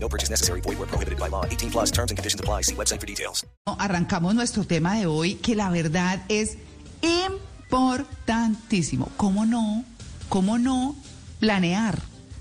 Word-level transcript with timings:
No 0.00 0.08
purchase 0.08 0.30
necessary. 0.30 0.60
Void 0.62 0.78
where 0.78 0.86
prohibited 0.86 1.18
by 1.18 1.28
law. 1.28 1.44
18 1.44 1.70
plus 1.70 1.90
terms 1.90 2.10
and 2.10 2.18
conditions 2.18 2.40
apply. 2.40 2.62
See 2.62 2.74
website 2.74 3.00
for 3.00 3.06
details. 3.06 3.44
Arrancamos 3.66 4.34
nuestro 4.34 4.64
tema 4.64 4.96
de 4.96 5.06
hoy, 5.06 5.34
que 5.34 5.54
la 5.54 5.70
verdad 5.70 6.22
es 6.28 6.56
importantísimo. 7.02 9.10
¿Cómo 9.16 9.44
no? 9.44 9.84
¿Cómo 10.28 10.58
no 10.58 10.96
planear? 11.40 11.98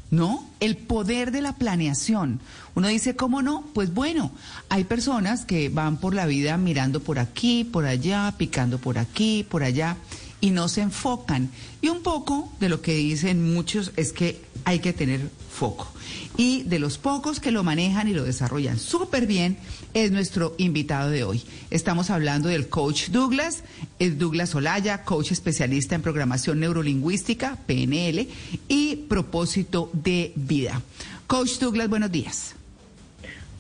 ¿No? 0.10 0.46
El 0.62 0.78
poder 0.78 1.32
de 1.32 1.42
la 1.42 1.58
planeación. 1.58 2.40
Uno 2.76 2.88
dice, 2.88 3.16
¿cómo 3.16 3.42
no? 3.42 3.66
Pues 3.74 3.94
bueno, 3.94 4.32
hay 4.70 4.86
personas 4.86 5.46
que 5.46 5.68
van 5.68 5.98
por 5.98 6.14
la 6.14 6.26
vida 6.26 6.56
mirando 6.58 7.02
por 7.02 7.20
aquí, 7.20 7.66
por 7.66 7.86
allá, 7.86 8.34
picando 8.38 8.78
por 8.78 8.98
aquí, 8.98 9.46
por 9.50 9.64
allá, 9.64 9.98
y 10.42 10.52
no 10.52 10.68
se 10.68 10.82
enfocan. 10.82 11.50
Y 11.82 11.90
un 11.90 12.02
poco 12.04 12.52
de 12.60 12.70
lo 12.70 12.82
que 12.82 12.96
dicen 12.96 13.54
muchos 13.54 13.92
es 13.96 14.12
que 14.14 14.42
hay 14.66 14.80
que 14.80 14.94
tener 14.94 15.30
foco. 15.50 15.88
Y 16.36 16.64
de 16.64 16.78
los 16.78 16.98
pocos 16.98 17.40
que 17.40 17.52
lo 17.52 17.64
manejan 17.64 18.08
y 18.08 18.14
lo 18.14 18.24
desarrollan 18.24 18.78
súper 18.78 19.26
bien 19.26 19.58
es 19.94 20.12
nuestro 20.12 20.54
invitado 20.58 21.10
de 21.10 21.24
hoy. 21.24 21.44
Estamos 21.72 22.10
hablando 22.10 22.50
del 22.50 22.70
coach 22.70 23.10
Douglas, 23.10 23.64
es 23.98 24.20
Douglas 24.20 24.54
Olaya, 24.54 25.04
coach 25.04 25.32
especialista 25.32 25.96
en 25.96 26.02
programación 26.02 26.60
neurolingüística, 26.60 27.58
PNL, 27.66 28.28
y 28.68 28.96
propósito 29.08 29.90
de 29.94 30.34
vida. 30.36 30.82
Coach 31.26 31.58
Douglas, 31.60 31.90
buenos 31.90 32.12
días. 32.12 32.57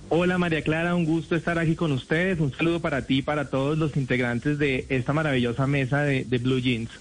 Hola 0.09 0.37
María 0.37 0.61
Clara, 0.61 0.95
un 0.95 1.03
gusto 1.03 1.35
estar 1.35 1.59
aquí 1.59 1.75
con 1.75 1.91
ustedes. 1.91 2.39
Un 2.39 2.53
saludo 2.53 2.79
para 2.79 3.05
ti 3.05 3.17
y 3.17 3.21
para 3.21 3.49
todos 3.49 3.77
los 3.77 3.97
integrantes 3.97 4.57
de 4.57 4.85
esta 4.87 5.11
maravillosa 5.11 5.67
mesa 5.67 6.03
de, 6.03 6.23
Blue 6.37 6.59
Jeans. 6.59 6.89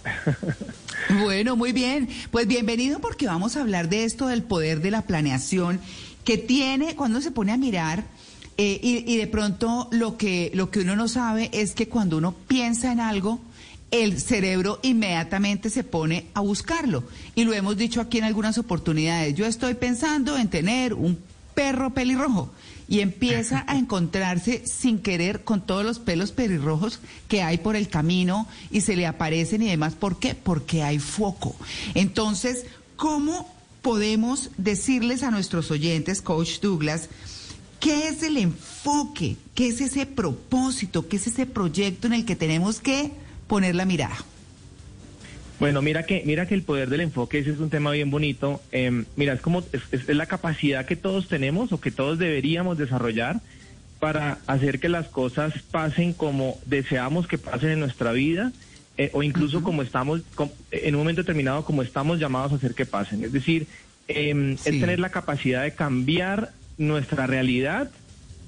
Bueno, 1.23 1.55
muy 1.55 1.73
bien. 1.73 2.09
Pues 2.33 2.49
bienvenido 2.49 2.99
porque 3.01 3.27
vamos 3.27 3.57
a 3.57 3.61
hablar 3.61 3.89
de 3.89 4.05
esto 4.05 4.27
del 4.27 4.43
poder 4.43 4.81
de 4.81 4.91
la 4.91 5.03
planeación 5.03 5.79
que 6.25 6.37
tiene 6.37 6.97
cuando 6.97 7.21
se 7.21 7.31
pone 7.31 7.53
a 7.53 7.57
mirar 7.57 8.03
eh, 8.57 8.81
y, 8.83 9.13
y 9.13 9.17
de 9.17 9.27
pronto 9.29 9.89
lo 9.93 10.17
que, 10.17 10.51
lo 10.55 10.71
que 10.71 10.81
uno 10.81 10.97
no 10.97 11.07
sabe 11.07 11.51
es 11.53 11.75
que 11.75 11.89
cuando 11.89 12.17
uno 12.17 12.35
piensa 12.49 12.91
en 12.91 12.99
algo, 12.99 13.41
el 13.93 14.19
cerebro 14.19 14.81
inmediatamente 14.83 15.71
se 15.71 15.85
pone 15.85 16.27
a 16.35 16.41
buscarlo. 16.41 17.05
Y 17.37 17.45
lo 17.45 17.53
hemos 17.53 17.77
dicho 17.77 18.01
aquí 18.01 18.19
en 18.19 18.25
algunas 18.25 18.59
oportunidades. 18.59 19.35
Yo 19.35 19.47
estoy 19.47 19.75
pensando 19.75 20.37
en 20.37 20.49
tener 20.49 20.95
un 20.95 21.19
perro 21.55 21.91
pelirrojo 21.91 22.51
y 22.89 23.01
empieza 23.01 23.65
a 23.67 23.77
encontrarse 23.77 24.67
sin 24.67 24.99
querer 24.99 25.45
con 25.45 25.61
todos 25.61 25.85
los 25.85 25.99
pelos 25.99 26.33
pelirrojos 26.33 27.01
que 27.29 27.43
hay 27.43 27.59
por 27.59 27.77
el 27.77 27.89
camino 27.89 28.47
y 28.71 28.83
se 28.83 28.97
le 28.97 29.07
aparecen 29.07 29.63
y 29.63 29.69
demás. 29.69 29.95
¿Por 29.95 30.19
qué? 30.19 30.35
Porque 30.35 30.83
hay 30.83 30.99
foco. 30.99 31.57
Entonces, 31.95 32.67
¿cómo 32.97 33.53
podemos 33.83 34.51
decirles 34.57 35.23
a 35.23 35.31
nuestros 35.31 35.71
oyentes, 35.71 36.23
Coach 36.23 36.61
Douglas, 36.61 37.09
qué 37.81 38.09
es 38.09 38.23
el 38.23 38.37
enfoque, 38.37 39.37
qué 39.55 39.69
es 39.69 39.81
ese 39.81 40.07
propósito, 40.07 41.09
qué 41.09 41.17
es 41.17 41.27
ese 41.27 41.47
proyecto 41.47 42.07
en 42.07 42.13
el 42.13 42.25
que 42.25 42.37
tenemos 42.37 42.81
que 42.81 43.13
poner 43.49 43.75
la 43.75 43.85
mirada? 43.85 44.17
Bueno, 45.59 45.81
mira 45.81 46.03
que, 46.03 46.23
mira 46.27 46.47
que 46.47 46.55
el 46.55 46.63
poder 46.63 46.91
del 46.91 47.01
enfoque, 47.01 47.39
ese 47.39 47.51
es 47.51 47.59
un 47.59 47.71
tema 47.71 47.91
bien 47.91 48.11
bonito. 48.11 48.61
Eh, 48.73 49.05
mira, 49.17 49.33
es 49.33 49.41
como, 49.41 49.65
es, 49.73 49.83
es, 49.91 50.09
la 50.09 50.27
capacidad 50.27 50.85
que 50.85 50.97
todos 50.97 51.29
tenemos 51.29 51.73
o 51.73 51.81
que 51.81 51.91
todos 51.91 52.19
deberíamos 52.19 52.77
desarrollar 52.77 53.41
para 53.99 54.39
hacer 54.47 54.79
que 54.81 54.91
las 54.91 55.09
cosas 55.09 55.55
pasen 55.71 56.13
como 56.13 56.59
deseamos 56.67 57.27
que 57.27 57.39
pasen 57.39 57.71
en 57.71 57.81
nuestra 57.81 58.13
vida 58.13 58.53
eh, 58.99 59.11
o 59.15 59.23
incluso 59.23 59.59
uh 59.59 59.61
-huh. 59.61 59.65
como 59.65 59.83
estamos, 59.83 60.23
como, 60.35 60.53
en 60.71 60.95
un 60.95 61.01
momento 61.01 61.23
determinado, 61.23 61.65
como 61.65 61.83
estamos 61.83 62.19
llamados 62.19 62.53
a 62.53 62.57
hacer 62.57 62.75
que 62.75 62.87
pasen. 62.87 63.25
Es 63.25 63.33
decir, 63.33 63.67
eh, 64.09 64.57
sí. 64.59 64.71
es 64.71 64.81
tener 64.81 65.01
la 65.01 65.11
capacidad 65.11 65.63
de 65.63 65.75
cambiar 65.75 66.53
nuestra 66.79 67.27
realidad 67.27 67.91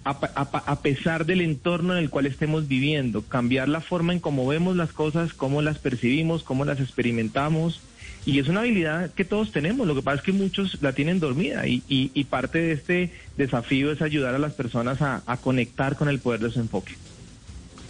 a, 0.09 0.19
a, 0.35 0.73
a, 0.73 0.81
pesar 0.81 1.27
del 1.27 1.43
entorno 1.43 1.93
en 1.93 2.03
el 2.03 2.09
cual 2.09 2.25
estemos 2.25 2.67
viviendo, 2.67 3.23
cambiar 3.23 3.69
la 3.69 3.83
forma 3.83 4.15
en 4.15 4.21
cómo 4.21 4.47
vemos 4.47 4.75
las 4.75 4.93
cosas, 4.93 5.35
cómo 5.35 5.61
las 5.61 5.79
percibimos, 5.79 6.43
cómo 6.43 6.65
las 6.65 6.81
experimentamos. 6.81 7.81
Y 8.25 8.39
es 8.39 8.49
una 8.49 8.61
habilidad 8.61 9.13
que 9.13 9.25
todos 9.25 9.53
tenemos, 9.53 9.87
lo 9.87 9.95
que 9.95 10.03
pasa 10.03 10.19
es 10.19 10.23
que 10.23 10.33
muchos 10.33 10.79
la 10.83 10.93
tienen 10.93 11.21
dormida 11.21 11.67
y, 11.67 11.83
y, 11.89 12.11
y 12.15 12.25
parte 12.25 12.59
de 12.59 12.73
este 12.73 13.13
desafío 13.37 13.93
es 13.93 14.03
ayudar 14.03 14.35
a 14.35 14.39
las 14.39 14.55
personas 14.55 15.01
a, 15.03 15.23
conectar 15.43 15.97
con 15.97 16.09
el 16.09 16.19
poder 16.19 16.41
de 16.41 16.51
su 16.51 16.61
enfoque. 16.61 16.95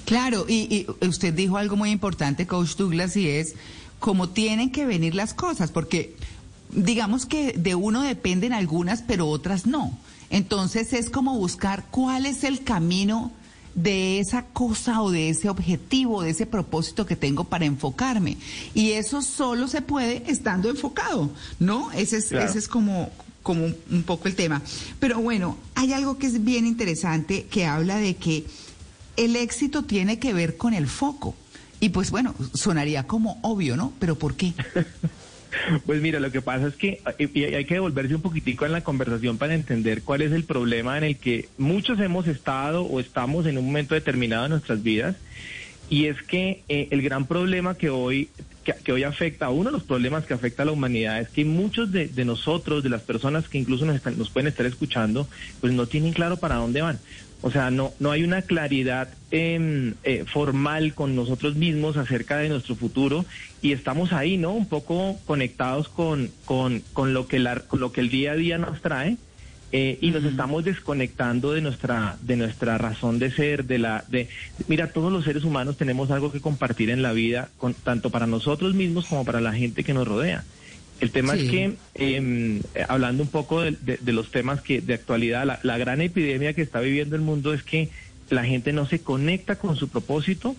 Claro, 0.04 0.46
y, 0.48 0.86
y 1.00 1.06
usted 1.06 1.34
dijo 1.34 1.56
algo 1.56 1.76
muy 1.76 1.90
importante, 1.90 2.46
Coach 2.46 2.76
Douglas, 2.76 3.16
y 3.16 3.28
es 3.28 3.54
cómo 3.98 4.30
tienen 4.30 4.70
que 4.70 4.86
venir 4.86 5.14
las 5.14 5.34
cosas, 5.34 5.70
porque 5.70 6.14
digamos 6.70 7.26
que 7.26 7.52
de 7.52 7.74
uno 7.74 8.02
dependen 8.02 8.52
algunas, 8.52 9.02
pero 9.02 9.28
otras 9.28 9.66
no. 9.66 9.98
Entonces 10.30 10.92
es 10.92 11.10
como 11.10 11.36
buscar 11.36 11.86
cuál 11.90 12.26
es 12.26 12.44
el 12.44 12.62
camino 12.62 13.32
de 13.74 14.18
esa 14.18 14.44
cosa 14.44 15.02
o 15.02 15.10
de 15.10 15.30
ese 15.30 15.48
objetivo, 15.48 16.22
de 16.22 16.30
ese 16.30 16.46
propósito 16.46 17.06
que 17.06 17.16
tengo 17.16 17.44
para 17.44 17.64
enfocarme. 17.64 18.36
Y 18.74 18.92
eso 18.92 19.22
solo 19.22 19.68
se 19.68 19.82
puede 19.82 20.24
estando 20.30 20.68
enfocado, 20.68 21.30
¿no? 21.60 21.92
Ese 21.92 22.18
es, 22.18 22.26
claro. 22.26 22.46
ese 22.46 22.58
es 22.58 22.68
como, 22.68 23.10
como 23.42 23.66
un 23.90 24.02
poco 24.02 24.28
el 24.28 24.34
tema. 24.34 24.62
Pero 24.98 25.20
bueno, 25.20 25.56
hay 25.74 25.92
algo 25.92 26.18
que 26.18 26.26
es 26.26 26.44
bien 26.44 26.66
interesante 26.66 27.44
que 27.44 27.66
habla 27.66 27.98
de 27.98 28.16
que 28.16 28.46
el 29.16 29.36
éxito 29.36 29.84
tiene 29.84 30.18
que 30.18 30.32
ver 30.32 30.56
con 30.56 30.74
el 30.74 30.88
foco. 30.88 31.34
Y 31.80 31.90
pues 31.90 32.10
bueno, 32.10 32.34
sonaría 32.54 33.06
como 33.06 33.38
obvio, 33.42 33.76
¿no? 33.76 33.92
Pero 34.00 34.18
¿por 34.18 34.34
qué? 34.34 34.54
Pues 35.86 36.00
mira, 36.02 36.20
lo 36.20 36.30
que 36.30 36.42
pasa 36.42 36.68
es 36.68 36.74
que 36.74 37.00
y 37.18 37.44
hay 37.44 37.64
que 37.64 37.74
devolverse 37.74 38.14
un 38.14 38.22
poquitico 38.22 38.66
en 38.66 38.72
la 38.72 38.82
conversación 38.82 39.38
para 39.38 39.54
entender 39.54 40.02
cuál 40.02 40.22
es 40.22 40.32
el 40.32 40.44
problema 40.44 40.98
en 40.98 41.04
el 41.04 41.16
que 41.16 41.48
muchos 41.58 41.98
hemos 42.00 42.26
estado 42.26 42.82
o 42.82 43.00
estamos 43.00 43.46
en 43.46 43.58
un 43.58 43.66
momento 43.66 43.94
determinado 43.94 44.44
de 44.44 44.48
nuestras 44.50 44.82
vidas. 44.82 45.16
Y 45.90 46.04
es 46.04 46.20
que 46.22 46.62
eh, 46.68 46.88
el 46.90 47.00
gran 47.00 47.26
problema 47.26 47.74
que 47.74 47.88
hoy, 47.88 48.28
que, 48.62 48.74
que, 48.84 48.92
hoy 48.92 49.04
afecta, 49.04 49.48
uno 49.48 49.70
de 49.70 49.72
los 49.72 49.84
problemas 49.84 50.26
que 50.26 50.34
afecta 50.34 50.62
a 50.62 50.66
la 50.66 50.72
humanidad 50.72 51.18
es 51.18 51.30
que 51.30 51.46
muchos 51.46 51.90
de, 51.90 52.08
de 52.08 52.26
nosotros, 52.26 52.82
de 52.82 52.90
las 52.90 53.00
personas 53.00 53.48
que 53.48 53.56
incluso 53.56 53.86
nos, 53.86 53.96
están, 53.96 54.18
nos 54.18 54.28
pueden 54.28 54.48
estar 54.48 54.66
escuchando, 54.66 55.26
pues 55.62 55.72
no 55.72 55.86
tienen 55.86 56.12
claro 56.12 56.36
para 56.36 56.56
dónde 56.56 56.82
van. 56.82 56.98
O 57.40 57.50
sea, 57.50 57.70
no, 57.70 57.92
no 58.00 58.10
hay 58.10 58.24
una 58.24 58.42
claridad 58.42 59.08
eh, 59.30 59.94
eh, 60.02 60.24
formal 60.26 60.94
con 60.94 61.14
nosotros 61.14 61.54
mismos 61.54 61.96
acerca 61.96 62.38
de 62.38 62.48
nuestro 62.48 62.74
futuro 62.74 63.24
y 63.62 63.72
estamos 63.72 64.12
ahí, 64.12 64.36
¿no? 64.36 64.52
Un 64.52 64.66
poco 64.66 65.18
conectados 65.24 65.88
con, 65.88 66.30
con, 66.44 66.82
con, 66.92 67.14
lo, 67.14 67.28
que 67.28 67.38
la, 67.38 67.60
con 67.60 67.78
lo 67.80 67.92
que 67.92 68.00
el 68.00 68.10
día 68.10 68.32
a 68.32 68.36
día 68.36 68.58
nos 68.58 68.80
trae 68.80 69.16
eh, 69.70 69.98
y 70.00 70.10
nos 70.10 70.24
estamos 70.24 70.64
desconectando 70.64 71.52
de 71.52 71.60
nuestra, 71.60 72.16
de 72.22 72.36
nuestra 72.36 72.78
razón 72.78 73.18
de 73.18 73.30
ser, 73.30 73.66
de 73.66 73.78
la, 73.78 74.04
de, 74.08 74.28
mira, 74.66 74.92
todos 74.92 75.12
los 75.12 75.24
seres 75.24 75.44
humanos 75.44 75.76
tenemos 75.76 76.10
algo 76.10 76.32
que 76.32 76.40
compartir 76.40 76.88
en 76.90 77.02
la 77.02 77.12
vida, 77.12 77.50
con, 77.58 77.74
tanto 77.74 78.10
para 78.10 78.26
nosotros 78.26 78.74
mismos 78.74 79.06
como 79.06 79.24
para 79.24 79.40
la 79.40 79.52
gente 79.52 79.84
que 79.84 79.92
nos 79.92 80.08
rodea. 80.08 80.44
El 81.00 81.10
tema 81.10 81.34
sí. 81.34 81.44
es 81.44 81.50
que, 81.50 81.76
eh, 81.94 82.62
hablando 82.88 83.22
un 83.22 83.28
poco 83.28 83.62
de, 83.62 83.72
de, 83.80 83.98
de, 84.00 84.12
los 84.12 84.30
temas 84.30 84.60
que 84.60 84.80
de 84.80 84.94
actualidad, 84.94 85.46
la, 85.46 85.60
la, 85.62 85.78
gran 85.78 86.00
epidemia 86.00 86.54
que 86.54 86.62
está 86.62 86.80
viviendo 86.80 87.14
el 87.14 87.22
mundo 87.22 87.54
es 87.54 87.62
que 87.62 87.90
la 88.30 88.44
gente 88.44 88.72
no 88.72 88.86
se 88.86 89.00
conecta 89.00 89.56
con 89.56 89.76
su 89.76 89.88
propósito 89.88 90.56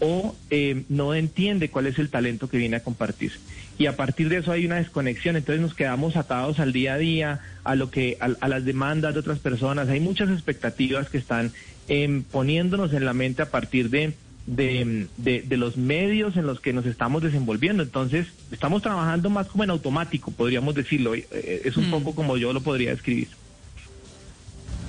o 0.00 0.36
eh, 0.50 0.84
no 0.88 1.14
entiende 1.14 1.70
cuál 1.70 1.86
es 1.86 1.98
el 1.98 2.10
talento 2.10 2.48
que 2.48 2.58
viene 2.58 2.76
a 2.76 2.84
compartir. 2.84 3.32
Y 3.78 3.86
a 3.86 3.96
partir 3.96 4.28
de 4.28 4.38
eso 4.38 4.52
hay 4.52 4.66
una 4.66 4.76
desconexión, 4.76 5.36
entonces 5.36 5.60
nos 5.60 5.74
quedamos 5.74 6.16
atados 6.16 6.60
al 6.60 6.72
día 6.72 6.94
a 6.94 6.98
día, 6.98 7.40
a 7.64 7.74
lo 7.74 7.90
que, 7.90 8.16
a, 8.20 8.26
a 8.40 8.48
las 8.48 8.64
demandas 8.64 9.14
de 9.14 9.20
otras 9.20 9.38
personas. 9.38 9.88
Hay 9.88 10.00
muchas 10.00 10.30
expectativas 10.30 11.08
que 11.08 11.18
están 11.18 11.52
eh, 11.88 12.22
poniéndonos 12.30 12.92
en 12.92 13.04
la 13.04 13.14
mente 13.14 13.42
a 13.42 13.50
partir 13.50 13.90
de 13.90 14.14
de, 14.48 15.06
de, 15.18 15.42
de, 15.42 15.56
los 15.56 15.76
medios 15.76 16.36
en 16.36 16.46
los 16.46 16.60
que 16.60 16.72
nos 16.72 16.86
estamos 16.86 17.22
desenvolviendo. 17.22 17.82
Entonces, 17.82 18.28
estamos 18.50 18.82
trabajando 18.82 19.28
más 19.28 19.46
como 19.46 19.64
en 19.64 19.70
automático, 19.70 20.30
podríamos 20.30 20.74
decirlo. 20.74 21.14
Es 21.14 21.76
un 21.76 21.88
mm. 21.88 21.90
poco 21.90 22.14
como 22.14 22.36
yo 22.36 22.52
lo 22.52 22.62
podría 22.62 22.90
describir. 22.90 23.28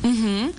Uh 0.04 0.08
-huh. 0.08 0.52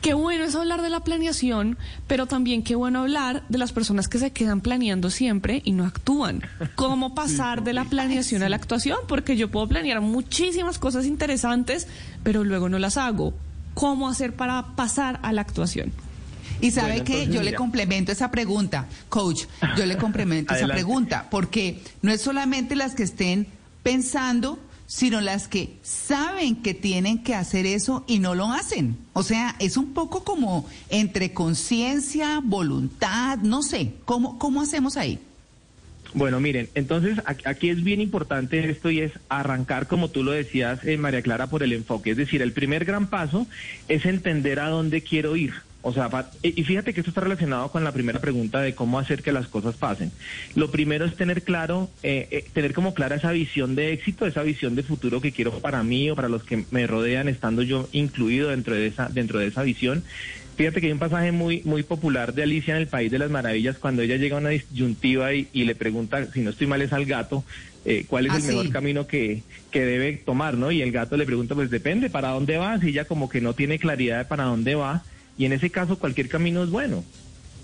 Qué 0.00 0.14
bueno 0.14 0.44
es 0.44 0.54
hablar 0.54 0.80
de 0.80 0.88
la 0.88 1.00
planeación, 1.00 1.76
pero 2.06 2.26
también 2.26 2.62
qué 2.62 2.74
bueno 2.74 3.00
hablar 3.00 3.44
de 3.50 3.58
las 3.58 3.72
personas 3.72 4.08
que 4.08 4.18
se 4.18 4.32
quedan 4.32 4.62
planeando 4.62 5.10
siempre 5.10 5.60
y 5.62 5.72
no 5.72 5.84
actúan. 5.84 6.42
¿Cómo 6.74 7.14
pasar 7.14 7.62
de 7.62 7.74
la 7.74 7.84
planeación 7.84 8.42
a 8.42 8.48
la 8.48 8.56
actuación? 8.56 8.98
Porque 9.06 9.36
yo 9.36 9.50
puedo 9.50 9.68
planear 9.68 10.00
muchísimas 10.00 10.78
cosas 10.78 11.04
interesantes, 11.04 11.86
pero 12.22 12.44
luego 12.44 12.70
no 12.70 12.78
las 12.78 12.96
hago. 12.96 13.34
¿Cómo 13.74 14.08
hacer 14.08 14.34
para 14.34 14.74
pasar 14.74 15.20
a 15.22 15.32
la 15.32 15.42
actuación? 15.42 15.92
Y 16.60 16.70
sabe 16.70 17.00
Bueno, 17.00 17.04
que 17.04 17.26
yo 17.28 17.42
le 17.42 17.54
complemento 17.54 18.12
esa 18.12 18.30
pregunta, 18.30 18.86
coach, 19.08 19.44
yo 19.76 19.86
le 19.86 19.96
complemento 19.96 20.54
esa 20.54 20.66
pregunta, 20.66 21.28
porque 21.30 21.80
no 22.02 22.12
es 22.12 22.20
solamente 22.20 22.76
las 22.76 22.94
que 22.94 23.02
estén 23.02 23.46
pensando, 23.82 24.58
sino 24.86 25.20
las 25.20 25.46
que 25.46 25.76
saben 25.82 26.56
que 26.56 26.74
tienen 26.74 27.22
que 27.22 27.34
hacer 27.34 27.64
eso 27.64 28.04
y 28.08 28.18
no 28.18 28.34
lo 28.34 28.52
hacen. 28.52 28.96
O 29.12 29.22
sea, 29.22 29.54
es 29.60 29.76
un 29.76 29.94
poco 29.94 30.24
como 30.24 30.66
entre 30.88 31.32
conciencia, 31.32 32.40
voluntad, 32.42 33.38
no 33.38 33.62
sé, 33.62 33.92
¿cómo, 34.04 34.38
cómo 34.38 34.60
hacemos 34.60 34.96
ahí? 34.96 35.20
Bueno, 36.12 36.40
miren, 36.40 36.68
entonces 36.74 37.18
aquí 37.24 37.68
es 37.68 37.84
bien 37.84 38.00
importante 38.00 38.68
esto 38.68 38.90
y 38.90 39.00
es 39.00 39.12
arrancar, 39.28 39.86
como 39.86 40.08
tú 40.08 40.24
lo 40.24 40.32
decías, 40.32 40.84
eh, 40.84 40.96
María 40.96 41.22
Clara, 41.22 41.46
por 41.46 41.62
el 41.62 41.72
enfoque. 41.72 42.10
Es 42.10 42.16
decir, 42.16 42.42
el 42.42 42.52
primer 42.52 42.84
gran 42.84 43.06
paso 43.06 43.46
es 43.86 44.04
entender 44.06 44.58
a 44.58 44.68
dónde 44.68 45.02
quiero 45.02 45.36
ir. 45.36 45.54
O 45.82 45.92
sea, 45.92 46.10
y 46.42 46.60
y 46.60 46.64
fíjate 46.64 46.92
que 46.92 47.00
esto 47.00 47.10
está 47.10 47.22
relacionado 47.22 47.70
con 47.70 47.84
la 47.84 47.92
primera 47.92 48.20
pregunta 48.20 48.60
de 48.60 48.74
cómo 48.74 48.98
hacer 48.98 49.22
que 49.22 49.32
las 49.32 49.48
cosas 49.48 49.76
pasen. 49.76 50.12
Lo 50.54 50.70
primero 50.70 51.06
es 51.06 51.16
tener 51.16 51.42
claro, 51.42 51.88
eh, 52.02 52.28
eh, 52.30 52.44
tener 52.52 52.74
como 52.74 52.92
clara 52.92 53.16
esa 53.16 53.32
visión 53.32 53.74
de 53.76 53.92
éxito, 53.92 54.26
esa 54.26 54.42
visión 54.42 54.74
de 54.74 54.82
futuro 54.82 55.20
que 55.20 55.32
quiero 55.32 55.58
para 55.60 55.82
mí 55.82 56.10
o 56.10 56.16
para 56.16 56.28
los 56.28 56.44
que 56.44 56.64
me 56.70 56.86
rodean, 56.86 57.28
estando 57.28 57.62
yo 57.62 57.88
incluido 57.92 58.50
dentro 58.50 58.74
de 58.74 58.86
esa, 58.88 59.08
dentro 59.08 59.38
de 59.38 59.46
esa 59.46 59.62
visión. 59.62 60.04
Fíjate 60.56 60.80
que 60.82 60.88
hay 60.88 60.92
un 60.92 60.98
pasaje 60.98 61.32
muy, 61.32 61.62
muy 61.64 61.82
popular 61.82 62.34
de 62.34 62.42
Alicia 62.42 62.74
en 62.74 62.82
el 62.82 62.86
País 62.88 63.10
de 63.10 63.18
las 63.18 63.30
Maravillas, 63.30 63.78
cuando 63.78 64.02
ella 64.02 64.16
llega 64.16 64.36
a 64.36 64.40
una 64.40 64.50
disyuntiva 64.50 65.32
y, 65.32 65.48
y 65.54 65.64
le 65.64 65.74
pregunta, 65.74 66.30
si 66.32 66.40
no 66.42 66.50
estoy 66.50 66.66
mal 66.66 66.82
es 66.82 66.92
al 66.92 67.06
gato, 67.06 67.44
eh, 67.86 68.04
cuál 68.06 68.26
es 68.26 68.32
Ah, 68.32 68.36
el 68.36 68.42
mejor 68.42 68.66
sí. 68.66 68.70
camino 68.72 69.06
que, 69.06 69.42
que 69.70 69.86
debe 69.86 70.12
tomar, 70.18 70.58
¿no? 70.58 70.70
Y 70.70 70.82
el 70.82 70.92
gato 70.92 71.16
le 71.16 71.24
pregunta, 71.24 71.54
pues 71.54 71.70
depende, 71.70 72.10
¿para 72.10 72.28
dónde 72.28 72.58
vas? 72.58 72.82
Y 72.84 72.88
ella 72.90 73.06
como 73.06 73.30
que 73.30 73.40
no 73.40 73.54
tiene 73.54 73.78
claridad 73.78 74.18
de 74.18 74.24
para 74.26 74.44
dónde 74.44 74.74
va, 74.74 75.02
y 75.40 75.46
en 75.46 75.52
ese 75.54 75.70
caso 75.70 75.98
cualquier 75.98 76.28
camino 76.28 76.62
es 76.62 76.68
bueno, 76.68 77.02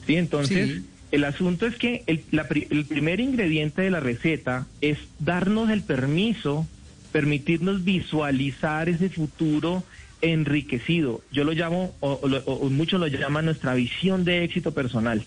¿sí? 0.07 0.17
Entonces, 0.17 0.71
Sí. 0.71 0.83
el 1.13 1.25
asunto 1.25 1.67
es 1.67 1.77
que 1.77 2.05
el, 2.07 2.25
la 2.31 2.47
el 2.71 2.87
primer 2.87 3.21
ingrediente 3.21 3.83
de 3.83 3.91
la 3.91 4.01
receta 4.01 4.67
es 4.81 4.97
darnos 5.19 5.69
el 5.69 5.83
permiso, 5.83 6.67
permitirnos 7.13 7.85
visualizar 7.85 8.89
ese 8.89 9.11
futuro 9.11 9.85
enriquecido. 10.23 11.21
Yo 11.31 11.45
lo 11.45 11.53
llamo, 11.53 11.95
o, 12.01 12.19
o 12.23 12.29
lo- 12.29 12.43
o 12.47 12.71
muchos 12.71 12.99
lo 12.99 13.09
llaman 13.09 13.45
nuestra 13.45 13.75
visión 13.75 14.25
de 14.25 14.43
éxito 14.45 14.73
personal. 14.73 15.27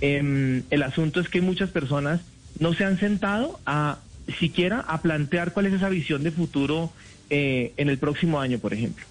Em, 0.00 0.62
el 0.70 0.82
asunto 0.82 1.20
es 1.20 1.28
que 1.28 1.42
muchas 1.42 1.68
personas 1.68 2.22
no 2.58 2.72
se 2.72 2.84
han 2.84 2.98
sentado 2.98 3.60
a 3.66 3.98
siquiera 4.38 4.80
a 4.80 5.02
plantear 5.02 5.52
cuál 5.52 5.66
es 5.66 5.74
esa 5.74 5.90
visión 5.90 6.22
de 6.22 6.30
futuro 6.30 6.92
eh, 7.28 7.74
en 7.76 7.90
el 7.90 7.98
próximo 7.98 8.40
año, 8.40 8.58
por 8.58 8.72
ejemplo. 8.72 9.04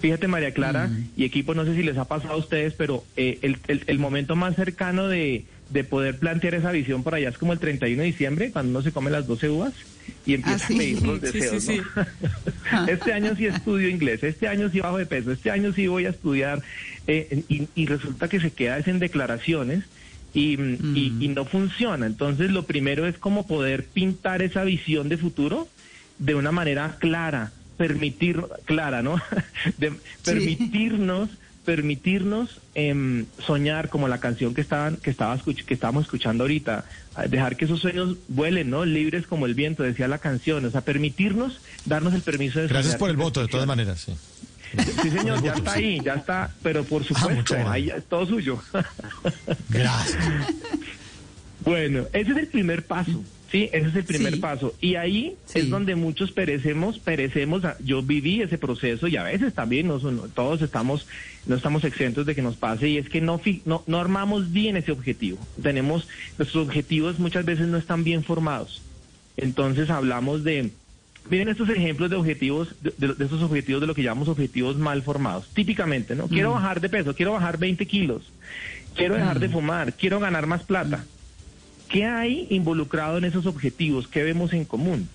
Fíjate, 0.00 0.28
María 0.28 0.52
Clara 0.52 0.90
y 1.16 1.24
equipo, 1.24 1.54
no 1.54 1.64
sé 1.64 1.74
si 1.74 1.82
les 1.82 1.96
ha 1.96 2.04
pasado 2.06 2.34
a 2.34 2.36
ustedes, 2.36 2.74
pero 2.74 3.04
eh, 3.16 3.38
el, 3.42 3.58
el- 3.66 3.82
el 3.86 3.98
momento 3.98 4.36
más 4.36 4.54
cercano 4.54 5.08
de, 5.08 5.46
de 5.70 5.84
poder 5.84 6.18
plantear 6.18 6.54
esa 6.54 6.70
visión 6.70 7.02
por 7.02 7.14
allá 7.14 7.30
es 7.30 7.38
como 7.38 7.52
el 7.54 7.58
31 7.58 8.02
de 8.02 8.06
diciembre, 8.06 8.50
cuando 8.52 8.70
uno 8.70 8.82
se 8.82 8.92
come 8.92 9.10
las 9.10 9.26
12 9.26 9.48
uvas 9.48 9.72
y 10.26 10.34
empieza 10.34 10.64
Ah, 10.64 10.68
sí. 10.68 10.74
a 10.74 10.78
pedir 10.78 11.02
los 11.02 11.20
sí, 11.20 11.26
deseos. 11.40 11.62
sí. 11.64 11.80
¿no? 12.72 12.86
este 12.88 13.12
año 13.12 13.34
sí 13.36 13.46
estudio 13.46 13.88
inglés, 13.88 14.22
este 14.22 14.48
año 14.48 14.68
sí 14.70 14.80
bajo 14.80 14.98
de 14.98 15.06
peso, 15.06 15.32
este 15.32 15.50
año 15.50 15.72
sí 15.72 15.86
voy 15.86 16.04
a 16.06 16.10
estudiar. 16.10 16.62
eh, 17.06 17.44
y, 17.48 17.68
y 17.74 17.86
resulta 17.86 18.28
que 18.28 18.38
se 18.40 18.50
queda 18.52 18.78
es 18.78 18.88
en 18.88 18.98
declaraciones 18.98 19.84
y, 20.34 20.60
y- 20.94 21.16
y 21.20 21.28
no 21.28 21.46
funciona. 21.46 22.04
Entonces, 22.06 22.50
lo 22.50 22.64
primero 22.66 23.06
es 23.06 23.16
como 23.16 23.46
poder 23.46 23.86
pintar 23.86 24.42
esa 24.42 24.62
visión 24.64 25.08
de 25.08 25.16
futuro 25.16 25.68
de 26.18 26.34
una 26.34 26.52
manera 26.52 26.96
clara, 26.98 27.52
permitir, 27.76 28.42
clara, 28.64 29.02
¿no? 29.02 29.20
De 29.78 29.92
permitirnos, 30.24 31.30
permitirnos 31.64 32.60
em, 32.74 33.26
soñar 33.44 33.88
como 33.88 34.06
la 34.08 34.18
canción 34.20 34.54
que 34.54 34.60
estaban, 34.60 34.96
que 34.96 35.10
estaba 35.10 35.36
escuch- 35.36 35.64
que 35.64 35.74
estábamos 35.74 36.04
escuchando 36.04 36.44
ahorita, 36.44 36.84
dejar 37.28 37.56
que 37.56 37.64
esos 37.64 37.80
sueños 37.80 38.16
vuelen, 38.28 38.70
¿no? 38.70 38.84
Libres 38.84 39.26
como 39.26 39.46
el 39.46 39.54
viento, 39.54 39.82
decía 39.82 40.06
la 40.08 40.18
canción, 40.18 40.64
o 40.64 40.70
sea, 40.70 40.82
permitirnos, 40.82 41.60
darnos 41.84 42.14
el 42.14 42.22
permiso 42.22 42.60
de 42.60 42.68
Gracias 42.68 42.92
soñar 42.94 42.98
por 43.00 43.10
el 43.10 43.16
voto, 43.16 43.40
de 43.42 43.48
todas 43.48 43.66
maneras, 43.66 44.00
sí. 44.00 44.14
Sí, 45.02 45.10
señor, 45.10 45.42
ya 45.42 45.52
está 45.54 45.72
ahí, 45.74 46.00
ya 46.04 46.14
está, 46.14 46.50
pero 46.62 46.84
por 46.84 47.02
muchas 47.02 47.18
supuesto, 47.18 47.54
gracias. 47.54 47.68
ahí 47.72 47.84
ya 47.86 47.94
es 47.96 48.04
todo 48.04 48.26
suyo. 48.26 48.60
Gracias. 49.70 50.18
Bueno, 51.64 52.04
ese 52.12 52.30
es 52.32 52.36
el 52.36 52.46
primer 52.48 52.84
paso, 52.84 53.24
¿sí? 53.50 53.68
Ese 53.72 53.88
es 53.88 53.94
el 53.96 54.04
primer 54.04 54.34
Sí. 54.34 54.40
paso. 54.40 54.74
Y 54.80 54.96
ahí 54.96 55.36
Sí. 55.46 55.60
es 55.60 55.70
donde 55.70 55.94
muchos 55.94 56.32
perecemos, 56.32 56.98
perecemos. 56.98 57.62
Yo 57.80 58.02
viví 58.02 58.42
ese 58.42 58.58
proceso 58.58 59.06
y 59.08 59.16
a 59.16 59.22
veces 59.22 59.54
también 59.54 59.86
no 59.86 60.00
son- 60.00 60.30
todos 60.32 60.62
estamos, 60.62 61.06
no 61.46 61.56
estamos 61.56 61.84
exentos 61.84 62.26
de 62.26 62.34
que 62.34 62.42
nos 62.42 62.56
pase 62.56 62.88
y 62.88 62.98
es 62.98 63.08
que 63.08 63.20
no, 63.20 63.40
no, 63.64 63.82
no 63.86 63.98
armamos 64.00 64.52
bien 64.52 64.76
ese 64.76 64.92
objetivo. 64.92 65.38
Tenemos, 65.62 66.06
nuestros 66.38 66.66
objetivos 66.66 67.18
muchas 67.18 67.44
veces 67.44 67.66
no 67.68 67.78
están 67.78 68.04
bien 68.04 68.24
formados. 68.24 68.82
Entonces 69.36 69.90
hablamos 69.90 70.44
de, 70.44 70.70
miren 71.30 71.48
estos 71.48 71.68
ejemplos 71.68 72.10
de 72.10 72.16
objetivos, 72.16 72.74
de, 72.80 72.92
de- 72.96 73.14
de 73.14 73.24
estos 73.24 73.42
objetivos 73.42 73.80
de 73.80 73.86
lo 73.86 73.94
que 73.94 74.02
llamamos 74.02 74.28
objetivos 74.28 74.76
mal 74.76 75.02
formados. 75.02 75.48
Típicamente, 75.54 76.14
¿no? 76.14 76.26
Quiero 76.28 76.52
bajar 76.52 76.80
de 76.80 76.88
peso, 76.88 77.14
quiero 77.14 77.32
bajar 77.32 77.58
20 77.58 77.86
kilos, 77.86 78.22
quiero 78.94 79.14
dejar 79.14 79.38
de 79.38 79.48
fumar, 79.48 79.92
quiero 79.94 80.18
ganar 80.20 80.46
más 80.46 80.62
plata. 80.62 81.04
¿Qué 81.88 82.04
hay 82.04 82.46
involucrado 82.50 83.18
en 83.18 83.24
esos 83.24 83.46
objetivos? 83.46 84.08
¿Qué 84.08 84.22
vemos 84.22 84.52
en 84.52 84.64
común? 84.64 85.08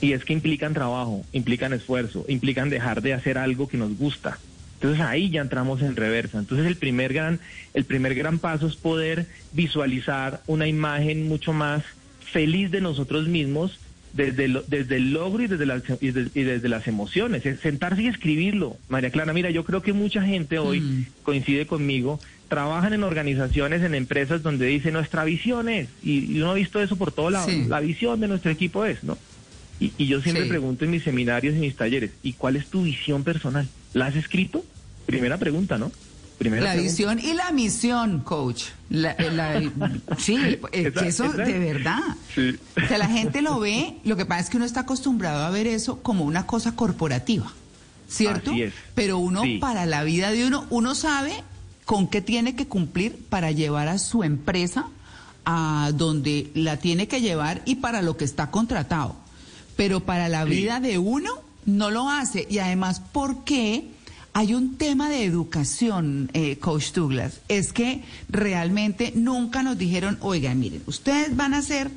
Y 0.00 0.12
es 0.12 0.24
que 0.24 0.32
implican 0.32 0.74
trabajo, 0.74 1.24
implican 1.32 1.72
esfuerzo, 1.72 2.24
implican 2.28 2.68
dejar 2.70 3.00
de 3.02 3.14
hacer 3.14 3.38
algo 3.38 3.68
que 3.68 3.76
nos 3.76 3.96
gusta. 3.96 4.38
Entonces 4.74 5.00
ahí 5.04 5.30
ya 5.30 5.40
entramos 5.40 5.80
en 5.82 5.96
reversa. 5.96 6.38
Entonces 6.38 6.66
el 6.66 6.76
primer 6.76 7.12
gran, 7.14 7.40
el 7.74 7.84
primer 7.84 8.14
gran 8.14 8.38
paso 8.38 8.66
es 8.66 8.76
poder 8.76 9.28
visualizar 9.52 10.42
una 10.46 10.66
imagen 10.66 11.26
mucho 11.28 11.52
más 11.52 11.84
feliz 12.32 12.70
de 12.70 12.80
nosotros 12.80 13.28
mismos 13.28 13.78
desde, 14.12 14.46
lo- 14.48 14.62
desde 14.66 14.96
el 14.96 15.12
logro 15.12 15.42
y 15.42 15.46
desde, 15.46 15.66
las, 15.66 15.82
y 16.00 16.10
desde, 16.10 16.38
y 16.38 16.44
desde 16.44 16.68
las 16.68 16.86
emociones. 16.86 17.46
Es 17.46 17.60
sentarse 17.60 18.02
y 18.02 18.08
escribirlo. 18.08 18.76
María 18.88 19.10
Clara, 19.10 19.32
mira, 19.32 19.50
yo 19.50 19.64
creo 19.64 19.80
que 19.82 19.92
mucha 19.92 20.22
gente 20.22 20.58
hoy 20.58 20.80
Mm. 20.80 21.04
coincide 21.22 21.66
conmigo, 21.66 22.20
trabajan 22.48 22.92
en 22.92 23.02
organizaciones, 23.04 23.82
en 23.82 23.94
empresas 23.94 24.42
donde 24.42 24.66
dice 24.66 24.90
nuestra 24.92 25.24
visión 25.24 25.68
es, 25.68 25.88
y, 26.02 26.32
y 26.32 26.40
uno 26.40 26.50
ha 26.50 26.54
visto 26.54 26.80
eso 26.80 26.96
por 26.96 27.10
todo 27.12 27.30
lado, 27.30 27.48
Sí. 27.48 27.64
la 27.68 27.80
visión 27.80 28.20
de 28.20 28.28
nuestro 28.28 28.50
equipo 28.50 28.84
es, 28.84 29.02
¿no? 29.04 29.16
Y, 29.80 29.92
y 29.98 30.06
yo 30.06 30.20
siempre 30.20 30.44
Sí. 30.44 30.48
pregunto 30.50 30.84
en 30.84 30.90
mis 30.92 31.02
seminarios 31.02 31.54
y 31.56 31.58
mis 31.58 31.76
talleres, 31.76 32.12
¿y 32.22 32.34
cuál 32.34 32.56
es 32.56 32.66
tu 32.68 32.82
visión 32.84 33.24
personal? 33.24 33.68
¿La 33.92 34.06
has 34.06 34.16
escrito? 34.16 34.64
Primera 35.06 35.36
pregunta, 35.38 35.78
¿no? 35.78 35.90
Primera 36.38 36.62
La 36.64 36.70
pregunta. 36.72 36.90
visión 36.90 37.18
y 37.20 37.32
la 37.34 37.50
misión, 37.52 38.20
coach. 38.20 38.64
La- 38.90 39.16
la- 39.32 39.60
sí, 40.18 40.36
es 40.72 40.86
Esa- 40.86 41.00
que 41.02 41.08
eso 41.08 41.32
de 41.32 41.58
verdad. 41.58 42.00
Sí. 42.34 42.56
Sea, 42.88 42.98
la 42.98 43.08
gente 43.08 43.40
lo 43.42 43.58
ve, 43.60 43.94
lo 44.04 44.16
que 44.16 44.26
pasa 44.26 44.40
es 44.42 44.50
que 44.50 44.56
uno 44.56 44.66
está 44.66 44.80
acostumbrado 44.80 45.44
a 45.44 45.50
ver 45.50 45.66
eso 45.66 46.02
como 46.02 46.24
una 46.24 46.46
cosa 46.46 46.74
corporativa, 46.76 47.52
¿cierto? 48.08 48.50
Así 48.50 48.62
es. 48.62 48.74
Pero 48.94 49.18
uno, 49.18 49.42
Sí. 49.42 49.58
para 49.58 49.86
la 49.86 50.02
vida 50.04 50.30
de 50.32 50.46
uno, 50.46 50.66
uno 50.70 50.94
sabe 50.94 51.32
con 51.84 52.08
qué 52.08 52.20
tiene 52.20 52.56
que 52.56 52.66
cumplir 52.66 53.16
para 53.28 53.50
llevar 53.50 53.88
a 53.88 53.98
su 53.98 54.22
empresa 54.22 54.88
a 55.44 55.92
donde 55.94 56.50
la 56.54 56.78
tiene 56.78 57.08
que 57.08 57.20
llevar 57.20 57.62
y 57.66 57.76
para 57.76 58.02
lo 58.02 58.16
que 58.16 58.24
está 58.24 58.50
contratado. 58.50 59.16
Pero 59.76 60.00
para 60.00 60.28
la 60.28 60.44
vida 60.44 60.80
de 60.80 60.98
uno 60.98 61.30
no 61.66 61.90
lo 61.90 62.08
hace. 62.08 62.46
Y 62.48 62.58
además, 62.58 63.00
¿por 63.00 63.44
qué? 63.44 63.88
Hay 64.32 64.54
un 64.54 64.76
tema 64.76 65.08
de 65.08 65.24
educación, 65.24 66.30
eh, 66.32 66.56
Coach 66.56 66.92
Douglas. 66.92 67.40
Es 67.48 67.72
que 67.72 68.02
realmente 68.28 69.12
nunca 69.14 69.62
nos 69.62 69.78
dijeron, 69.78 70.18
oigan, 70.20 70.58
miren, 70.58 70.82
ustedes 70.86 71.36
van 71.36 71.54
a 71.54 71.58
hacer, 71.58 71.90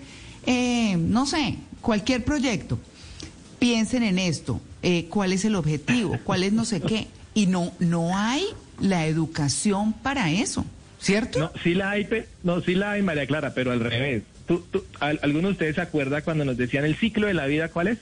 eh, 0.45 0.97
no 0.97 1.25
sé, 1.25 1.57
cualquier 1.81 2.23
proyecto. 2.23 2.79
Piensen 3.59 4.03
en 4.03 4.19
esto, 4.19 4.61
eh, 4.83 5.07
cuál 5.09 5.33
es 5.33 5.45
el 5.45 5.55
objetivo, 5.55 6.17
cuál 6.23 6.43
es 6.43 6.53
no 6.53 6.65
sé 6.65 6.81
qué. 6.81 7.07
Y 7.33 7.47
no, 7.47 7.71
no 7.79 8.15
hay 8.15 8.45
la 8.79 9.05
educación 9.07 9.93
para 9.93 10.31
eso, 10.31 10.65
¿cierto? 10.99 11.39
No, 11.39 11.51
sí 11.63 11.73
la 11.73 11.91
hay, 11.91 12.07
no, 12.43 12.61
sí 12.61 12.75
la 12.75 12.91
hay, 12.91 13.01
María 13.01 13.25
Clara, 13.27 13.53
pero 13.53 13.71
al 13.71 13.79
revés. 13.79 14.23
¿Tú, 14.47 14.63
tú, 14.71 14.83
al- 14.99 15.19
¿Alguno 15.23 15.47
de 15.49 15.51
ustedes 15.53 15.75
se 15.75 15.81
acuerda 15.81 16.21
cuando 16.21 16.45
nos 16.45 16.55
decían 16.57 16.85
el 16.85 16.95
ciclo 16.95 17.27
de 17.27 17.33
la 17.33 17.45
vida 17.47 17.69
cuál 17.69 17.87
es? 17.89 17.97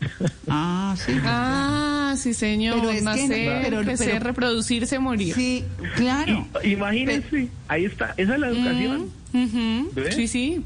Ah, 0.48 0.94
sí. 1.04 1.12
Ah, 1.24 2.14
sí, 2.16 2.32
señor. 2.34 2.76
Pero 2.78 2.90
es 2.90 2.96
que 2.98 3.02
no- 3.04 3.10
Nacer, 3.10 3.62
pero- 3.62 3.82
crecer, 3.82 4.06
pero- 4.12 4.24
reproducirse, 4.24 4.98
morir. 4.98 5.34
Sí, 5.34 5.64
claro. 5.96 6.46
Y- 6.62 6.68
imagínense, 6.72 7.48
ahí 7.68 7.84
está, 7.84 8.14
esa 8.16 8.34
es 8.34 8.40
la 8.40 8.48
educación. 8.48 9.10
Ujú, 9.34 9.90
¿Ve? 9.94 10.12
Sí, 10.12 10.28
sí. 10.28 10.64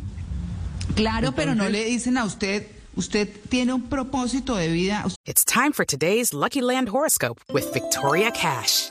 Claro, 0.95 1.33
pero 1.35 1.55
no 1.55 1.69
le 1.69 1.85
dicen 1.85 2.19
a 2.19 2.25
usted, 2.25 2.67
usted 2.97 3.29
tiene 3.49 3.73
un 3.73 3.83
propósito 3.83 4.57
de 4.57 4.69
vida. 4.69 5.05
It's 5.25 5.45
time 5.45 5.73
for 5.73 5.87
today's 5.87 6.33
Lucky 6.33 6.61
Land 6.61 6.89
horoscope 6.91 7.41
with 7.53 7.65
Victoria 7.73 8.31
Cash. 8.33 8.91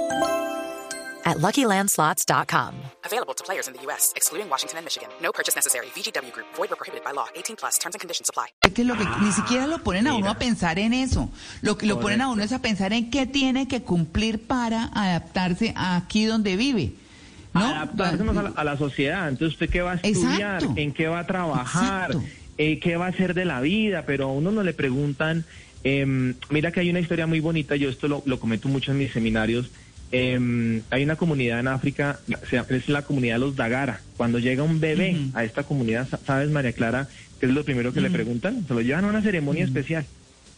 at 1.25 1.37
LuckyLandSlots.com. 1.37 2.73
Available 3.05 3.33
to 3.33 3.43
players 3.43 3.67
in 3.67 3.73
the 3.73 3.81
U.S., 3.87 4.13
excluding 4.15 4.49
Washington 4.49 4.77
and 4.79 4.85
Michigan. 4.85 5.09
No 5.21 5.31
purchase 5.31 5.55
necessary. 5.55 5.87
VGW 5.95 6.31
Group, 6.31 6.47
void 6.55 6.69
were 6.69 6.75
prohibited 6.75 7.03
by 7.03 7.11
law. 7.13 7.27
18 7.35 7.55
plus 7.55 7.77
terms 7.77 7.95
and 7.95 7.99
conditions 8.01 8.29
apply. 8.29 8.47
Es 8.63 8.73
que 8.73 8.83
lo 8.83 8.95
que 8.95 9.05
ni 9.21 9.31
siquiera 9.31 9.67
lo 9.67 9.79
ponen 9.79 10.07
a 10.07 10.15
uno 10.15 10.29
a 10.29 10.35
pensar 10.35 10.79
en 10.79 10.93
eso. 10.93 11.29
Lo 11.61 11.77
que 11.77 11.85
lo 11.85 11.99
ponen 11.99 12.21
a 12.21 12.29
uno 12.29 12.43
es 12.43 12.51
a 12.51 12.59
pensar 12.59 12.93
en 12.93 13.09
qué 13.09 13.25
tiene 13.25 13.67
que 13.67 13.81
cumplir 13.81 14.45
para 14.47 14.89
adaptarse 14.93 15.73
a 15.75 15.97
aquí 15.97 16.25
donde 16.25 16.55
vive. 16.55 16.93
¿No? 17.53 17.65
Adaptarnos 17.65 18.37
a 18.37 18.43
la, 18.43 18.49
a 18.55 18.63
la 18.63 18.77
sociedad. 18.77 19.27
Entonces, 19.27 19.53
¿usted 19.55 19.69
qué 19.69 19.81
va 19.81 19.91
a 19.93 19.95
estudiar? 19.95 20.61
Exacto. 20.63 20.73
¿En 20.79 20.93
qué 20.93 21.07
va 21.07 21.19
a 21.19 21.27
trabajar? 21.27 22.15
Eh, 22.57 22.79
¿Qué 22.79 22.95
va 22.95 23.07
a 23.07 23.09
hacer 23.09 23.33
de 23.33 23.43
la 23.45 23.59
vida? 23.59 24.03
Pero 24.05 24.25
a 24.29 24.31
uno 24.31 24.51
no 24.51 24.63
le 24.63 24.73
preguntan. 24.73 25.43
em, 25.83 26.35
mira 26.49 26.71
que 26.71 26.79
hay 26.79 26.89
una 26.89 26.99
historia 26.99 27.27
muy 27.27 27.39
bonita. 27.41 27.75
Yo 27.75 27.89
esto 27.89 28.07
lo, 28.07 28.21
lo 28.25 28.39
comento 28.39 28.67
mucho 28.69 28.91
en 28.91 28.99
mis 28.99 29.11
seminarios. 29.11 29.69
Em, 30.11 30.81
hay 30.89 31.03
una 31.03 31.15
comunidad 31.15 31.59
en 31.61 31.67
África, 31.69 32.19
es 32.69 32.89
la 32.89 33.01
comunidad 33.03 33.35
de 33.35 33.39
los 33.39 33.55
Dagara. 33.55 34.01
Cuando 34.17 34.39
llega 34.39 34.61
un 34.63 34.79
bebé 34.81 35.15
a 35.33 35.43
esta 35.45 35.63
comunidad, 35.63 36.07
sa- 36.09 36.19
¿sabes, 36.25 36.49
María 36.49 36.73
Clara? 36.73 37.07
¿Qué 37.39 37.45
es 37.45 37.51
lo 37.53 37.63
primero 37.63 37.93
que 37.93 38.01
le 38.01 38.09
preguntan? 38.11 38.65
Se 38.67 38.73
lo 38.73 38.81
llevan 38.81 39.05
a 39.05 39.07
una 39.07 39.21
ceremonia 39.21 39.63
especial. 39.63 40.05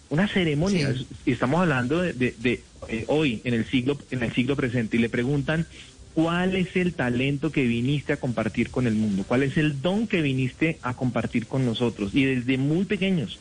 Una 0.09 0.27
ceremonia. 0.27 0.93
Sí. 0.93 1.07
Y 1.27 1.31
estamos 1.33 1.61
hablando 1.61 2.01
de, 2.01 2.13
de- 2.13 2.35
de, 2.39 2.61
eh, 2.89 3.05
hoy, 3.07 3.41
en 3.43 3.53
el 3.53 3.65
siglo, 3.65 3.97
en 4.11 4.23
el 4.23 4.33
siglo 4.33 4.55
presente, 4.55 4.97
y 4.97 4.99
le 4.99 5.09
preguntan 5.09 5.67
cuál 6.15 6.55
es 6.55 6.75
el 6.75 6.93
talento 6.93 7.51
que 7.51 7.63
viniste 7.65 8.13
a 8.13 8.17
compartir 8.17 8.69
con 8.69 8.85
el 8.87 8.95
mundo, 8.95 9.23
cuál 9.27 9.43
es 9.43 9.57
el 9.57 9.81
don 9.81 10.07
que 10.07 10.21
viniste 10.21 10.77
a 10.81 10.93
compartir 10.95 11.45
con 11.47 11.63
nosotros. 11.65 12.13
Y 12.13 12.25
desde 12.25 12.57
muy 12.57 12.85
pequeños 12.85 13.39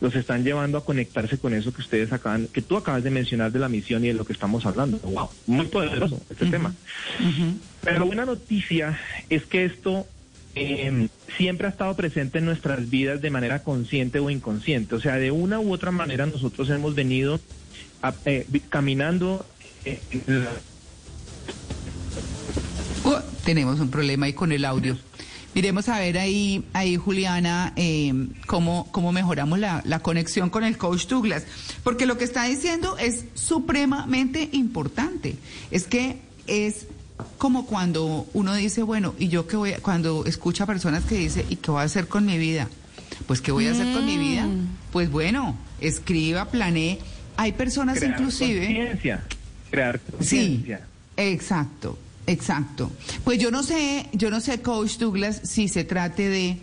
los 0.00 0.14
están 0.16 0.44
llevando 0.44 0.78
a 0.78 0.84
conectarse 0.84 1.38
con 1.38 1.54
eso 1.54 1.72
que 1.72 1.80
ustedes 1.80 2.12
acaban, 2.12 2.48
que 2.48 2.62
tú 2.62 2.76
acabas 2.76 3.02
de 3.04 3.10
mencionar 3.10 3.52
de 3.52 3.58
la 3.58 3.68
misión 3.68 4.04
y 4.04 4.08
de 4.08 4.14
lo 4.14 4.24
que 4.24 4.32
estamos 4.32 4.66
hablando. 4.66 4.98
Wow, 4.98 5.28
muy 5.46 5.66
poderoso 5.66 6.20
este 6.30 6.46
tema. 6.46 6.74
Pero 7.82 7.98
la 8.00 8.04
buena 8.04 8.24
noticia 8.24 8.98
es 9.30 9.44
que 9.46 9.64
esto 9.64 10.06
eh, 10.54 11.08
siempre 11.36 11.66
ha 11.66 11.70
estado 11.70 11.94
presente 11.96 12.38
en 12.38 12.44
nuestras 12.44 12.88
vidas 12.90 13.20
de 13.22 13.30
manera 13.30 13.62
consciente 13.62 14.18
o 14.20 14.30
inconsciente. 14.30 14.94
O 14.94 15.00
sea, 15.00 15.16
de 15.16 15.30
una 15.30 15.58
u 15.60 15.72
otra 15.72 15.90
manera 15.90 16.26
nosotros 16.26 16.68
hemos 16.70 16.94
venido 16.94 17.40
a- 18.02 18.14
eh, 18.26 18.46
caminando. 18.68 19.44
eh, 19.84 20.00
Oh, 23.06 23.20
tenemos 23.44 23.80
un 23.80 23.90
problema 23.90 24.26
ahí 24.26 24.32
con 24.32 24.50
el 24.52 24.64
audio. 24.64 24.96
Miremos 25.54 25.88
a 25.88 25.98
ver 26.00 26.18
ahí, 26.18 26.64
ahí 26.72 26.96
Juliana, 26.96 27.72
eh, 27.76 28.12
cómo, 28.46 28.88
cómo 28.90 29.12
mejoramos 29.12 29.58
la, 29.58 29.82
la 29.84 30.00
conexión 30.00 30.50
con 30.50 30.64
el 30.64 30.76
coach 30.76 31.06
Douglas. 31.06 31.44
Porque 31.82 32.06
lo 32.06 32.18
que 32.18 32.24
está 32.24 32.44
diciendo 32.44 32.96
es 32.98 33.24
supremamente 33.34 34.48
importante. 34.52 35.36
Es 35.70 35.84
que 35.86 36.18
es 36.46 36.86
como 37.38 37.66
cuando 37.66 38.26
uno 38.34 38.54
dice, 38.54 38.82
bueno, 38.82 39.14
y 39.18 39.28
yo 39.28 39.46
qué 39.46 39.56
voy 39.56 39.72
a, 39.72 39.78
cuando 39.78 40.26
escucha 40.26 40.66
personas 40.66 41.04
que 41.04 41.16
dicen, 41.16 41.46
¿y 41.48 41.56
qué 41.56 41.70
voy 41.70 41.80
a 41.82 41.84
hacer 41.84 42.08
con 42.08 42.26
mi 42.26 42.36
vida? 42.38 42.68
Pues, 43.28 43.40
¿qué 43.40 43.52
voy 43.52 43.68
a 43.68 43.70
hacer 43.72 43.92
con 43.94 44.04
mi 44.04 44.18
vida? 44.18 44.46
Pues 44.92 45.10
bueno, 45.10 45.56
escriba, 45.80 46.46
planee. 46.46 46.98
Hay 47.36 47.52
personas 47.52 47.98
crear 47.98 48.12
inclusive... 48.12 48.66
conciencia, 48.66 49.24
Crear 49.70 50.00
Sí, 50.20 50.56
conciencia. 50.56 50.80
exacto, 51.16 51.96
exacto. 52.26 52.90
Pues 53.24 53.38
yo 53.38 53.50
no 53.50 53.62
sé, 53.62 54.08
yo 54.12 54.30
no 54.30 54.40
sé, 54.40 54.60
Coach 54.60 54.98
Douglas, 54.98 55.40
si 55.44 55.68
se 55.68 55.84
trate 55.84 56.28
de 56.28 56.58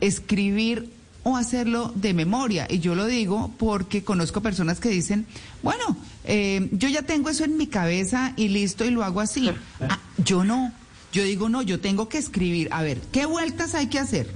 escribir 0.00 0.90
o 1.22 1.36
hacerlo 1.36 1.92
de 1.94 2.14
memoria. 2.14 2.66
Y 2.70 2.78
yo 2.78 2.94
lo 2.94 3.06
digo 3.06 3.52
porque 3.58 4.02
conozco 4.02 4.40
personas 4.40 4.80
que 4.80 4.88
dicen, 4.88 5.26
bueno, 5.62 5.96
eh, 6.24 6.68
yo 6.72 6.88
ya 6.88 7.02
tengo 7.02 7.28
eso 7.28 7.44
en 7.44 7.56
mi 7.56 7.66
cabeza 7.66 8.32
y 8.36 8.48
listo 8.48 8.84
y 8.84 8.90
lo 8.90 9.04
hago 9.04 9.20
así. 9.20 9.50
Ah, 9.80 9.98
yo 10.24 10.44
no, 10.44 10.72
yo 11.12 11.22
digo, 11.24 11.48
no, 11.48 11.62
yo 11.62 11.80
tengo 11.80 12.08
que 12.08 12.18
escribir. 12.18 12.68
A 12.72 12.82
ver, 12.82 13.00
¿qué 13.12 13.26
vueltas 13.26 13.74
hay 13.74 13.88
que 13.88 13.98
hacer? 13.98 14.30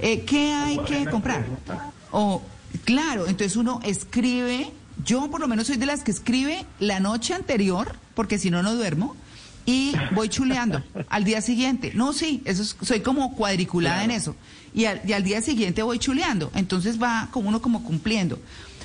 Eh, 0.00 0.24
¿Qué 0.24 0.52
hay 0.52 0.78
que 0.80 1.06
comprar? 1.06 1.46
O, 2.10 2.42
claro, 2.84 3.26
entonces 3.26 3.56
uno 3.56 3.80
escribe, 3.84 4.70
yo 5.04 5.30
por 5.30 5.40
lo 5.40 5.48
menos 5.48 5.66
soy 5.66 5.76
de 5.76 5.86
las 5.86 6.02
que 6.02 6.10
escribe 6.10 6.64
la 6.80 7.00
noche 7.00 7.34
anterior, 7.34 7.96
porque 8.14 8.38
si 8.38 8.50
no, 8.50 8.62
no 8.62 8.74
duermo, 8.74 9.16
y 9.66 9.92
voy 10.14 10.28
chuleando 10.28 10.82
al 11.08 11.24
día 11.24 11.40
siguiente. 11.40 11.92
No, 11.94 12.12
sí, 12.12 12.42
eso 12.44 12.62
es- 12.62 12.76
soy 12.82 13.00
como 13.00 13.34
cuadriculada 13.36 14.04
en 14.04 14.10
eso. 14.10 14.34
Y 14.74 14.86
al, 14.86 15.00
y 15.06 15.12
al 15.12 15.22
día 15.22 15.40
siguiente 15.42 15.82
voy 15.82 15.98
chuleando. 15.98 16.50
Entonces 16.54 17.00
va 17.00 17.28
como 17.30 17.48
uno 17.48 17.60
como 17.62 17.84
cumpliendo. 17.84 18.38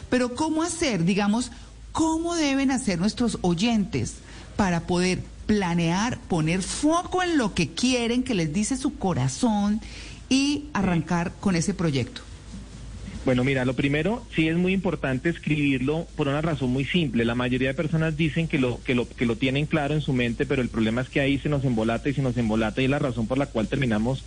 Pero 0.09 0.35
¿cómo 0.35 0.63
hacer, 0.63 1.03
digamos, 1.05 1.51
cómo 1.91 2.35
deben 2.35 2.71
hacer 2.71 2.99
nuestros 2.99 3.39
oyentes 3.41 4.15
para 4.55 4.81
poder 4.81 5.23
planear, 5.45 6.17
poner 6.27 6.61
foco 6.61 7.23
en 7.23 7.37
lo 7.37 7.53
que 7.53 7.69
quieren, 7.71 8.23
que 8.23 8.33
les 8.35 8.53
dice 8.53 8.75
su 8.77 8.97
corazón 8.97 9.81
y 10.29 10.65
arrancar 10.73 11.31
con 11.39 11.55
ese 11.55 11.73
proyecto? 11.73 12.21
Bueno, 13.25 13.43
mira, 13.43 13.65
lo 13.65 13.75
primero, 13.75 14.25
sí 14.35 14.47
es 14.47 14.55
muy 14.55 14.71
importante 14.73 15.29
escribirlo 15.29 16.07
por 16.15 16.27
una 16.27 16.41
razón 16.41 16.69
muy 16.69 16.85
simple. 16.85 17.25
La 17.25 17.35
mayoría 17.35 17.69
de 17.69 17.73
personas 17.73 18.15
dicen 18.15 18.47
que 18.47 18.57
lo, 18.57 18.81
que 18.83 18.95
lo, 18.95 19.09
que 19.09 19.25
lo 19.25 19.37
tienen 19.37 19.65
claro 19.65 19.93
en 19.93 20.01
su 20.01 20.13
mente, 20.13 20.45
pero 20.45 20.61
el 20.61 20.69
problema 20.69 21.01
es 21.01 21.09
que 21.09 21.19
ahí 21.19 21.37
se 21.39 21.49
nos 21.49 21.63
embolata 21.65 22.09
y 22.09 22.13
se 22.13 22.21
nos 22.21 22.37
embolata 22.37 22.81
y 22.81 22.85
es 22.85 22.89
la 22.91 22.99
razón 22.99 23.27
por 23.27 23.37
la 23.37 23.47
cual 23.47 23.67
terminamos 23.67 24.23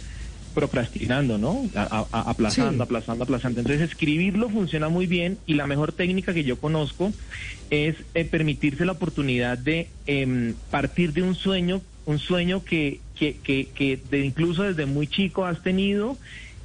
procrastinando, 0.53 1.39
¿no? 1.39 1.63
A- 1.75 2.09
a- 2.13 2.31
aplazando, 2.31 2.73
Sí. 2.75 2.81
aplazando, 2.83 3.25
aplazando. 3.25 3.61
Entonces, 3.61 3.89
escribirlo 3.89 4.51
funciona 4.51 4.89
muy 4.89 5.07
bien 5.07 5.39
y 5.47 5.55
la 5.55 5.67
mejor 5.67 5.93
técnica 5.93 6.35
que 6.35 6.45
yo 6.45 6.59
conozco 6.61 7.13
es 7.71 7.95
eh, 8.15 8.25
permitirse 8.25 8.85
la 8.85 8.93
oportunidad 8.93 9.57
de 9.59 9.93
em, 10.07 10.57
partir 10.71 11.13
de 11.13 11.23
un 11.23 11.37
sueño, 11.37 11.83
un 12.05 12.19
sueño 12.19 12.65
que, 12.65 13.01
que, 13.15 13.39
que, 13.41 13.69
que 13.75 13.97
de 14.11 14.25
incluso 14.27 14.65
desde 14.65 14.87
muy 14.87 15.07
chico 15.07 15.47
has 15.47 15.63
tenido 15.63 16.19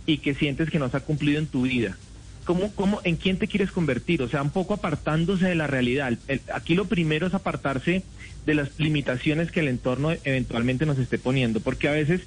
y 0.07 0.17
que 0.17 0.33
sientes 0.35 0.69
que 0.71 0.79
no 0.79 0.89
se 0.89 0.97
ha 0.97 1.01
cumplido 1.01 1.37
en 1.39 1.47
tu 1.47 1.61
vida. 1.61 1.97
¿Cómo, 2.45 2.71
cómo, 2.75 3.01
¿En 3.03 3.15
quién 3.15 3.37
te 3.37 3.47
quieres 3.47 3.71
convertir? 3.71 4.21
O 4.21 4.29
sea, 4.29 4.41
un 4.41 4.51
poco 4.51 4.75
apartándose 4.75 5.47
de 5.47 5.55
la 5.55 5.67
realidad. 5.67 6.17
Aquí 6.53 6.75
lo 6.75 6.85
primero 6.85 7.25
es 7.27 7.33
apartarse 7.33 8.03
de 8.45 8.53
las 8.53 8.69
limitaciones 8.79 9.51
que 9.51 9.61
el 9.61 9.67
entorno 9.67 10.11
eventualmente 10.23 10.85
nos 10.85 10.99
esté 10.99 11.17
poniendo, 11.17 11.59
porque 11.59 11.87
a 11.87 11.91
veces 11.91 12.21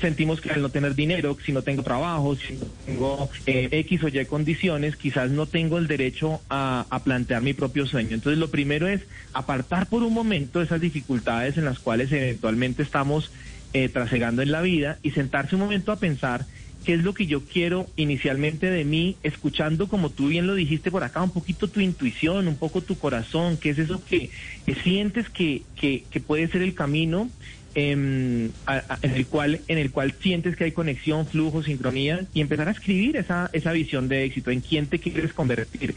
sentimos 0.00 0.40
que 0.40 0.50
al 0.50 0.62
no 0.62 0.70
tener 0.70 0.94
dinero, 0.94 1.36
si 1.44 1.52
no 1.52 1.60
tengo 1.60 1.82
trabajo, 1.82 2.34
si 2.36 2.54
no 2.54 2.66
tengo 2.86 3.30
eh, 3.44 3.68
X 3.70 4.02
o 4.04 4.08
Y 4.08 4.24
condiciones, 4.24 4.96
quizás 4.96 5.30
no 5.30 5.44
tengo 5.44 5.76
el 5.76 5.86
derecho 5.86 6.40
a, 6.48 6.86
a 6.88 7.04
plantear 7.04 7.42
mi 7.42 7.52
propio 7.52 7.86
sueño. 7.86 8.14
Entonces, 8.14 8.38
lo 8.38 8.50
primero 8.50 8.88
es 8.88 9.02
apartar 9.34 9.88
por 9.88 10.02
un 10.02 10.14
momento 10.14 10.62
esas 10.62 10.80
dificultades 10.80 11.58
en 11.58 11.66
las 11.66 11.78
cuales 11.78 12.10
eventualmente 12.10 12.82
estamos 12.82 13.30
eh, 13.72 13.88
trasegando 13.88 14.42
en 14.42 14.50
la 14.50 14.62
vida 14.62 14.98
y 15.02 15.12
sentarse 15.12 15.54
un 15.54 15.60
momento 15.60 15.92
a 15.92 15.96
pensar 16.00 16.44
qué 16.84 16.94
es 16.94 17.02
lo 17.02 17.14
que 17.14 17.26
yo 17.26 17.44
quiero 17.44 17.86
inicialmente 17.96 18.70
de 18.70 18.84
mí, 18.84 19.16
escuchando 19.22 19.88
como 19.88 20.10
tú 20.10 20.28
bien 20.28 20.46
lo 20.46 20.54
dijiste 20.54 20.90
por 20.90 21.04
acá, 21.04 21.22
un 21.22 21.30
poquito 21.30 21.68
tu 21.68 21.80
intuición, 21.80 22.48
un 22.48 22.56
poco 22.56 22.80
tu 22.80 22.98
corazón, 22.98 23.56
qué 23.56 23.70
es 23.70 23.78
eso 23.78 24.02
que, 24.04 24.30
sientes 24.82 25.28
que, 25.28 25.62
que, 25.76 26.04
que 26.10 26.20
puede 26.20 26.48
ser 26.48 26.62
el 26.62 26.74
camino 26.74 27.30
em, 27.74 28.50
en 29.02 29.10
el 29.14 29.26
cual 29.26 29.60
en 29.68 29.78
el 29.78 29.90
cual 29.90 30.14
sientes 30.20 30.56
que 30.56 30.64
hay 30.64 30.72
conexión, 30.72 31.26
flujo, 31.26 31.62
sincronía 31.62 32.26
y 32.34 32.40
empezar 32.40 32.68
a 32.68 32.72
escribir 32.72 33.16
esa, 33.16 33.50
esa 33.52 33.72
visión 33.72 34.08
de 34.08 34.24
éxito, 34.24 34.50
en 34.50 34.60
quién 34.60 34.86
te 34.86 34.98
quieres 34.98 35.32
convertir. 35.32 35.94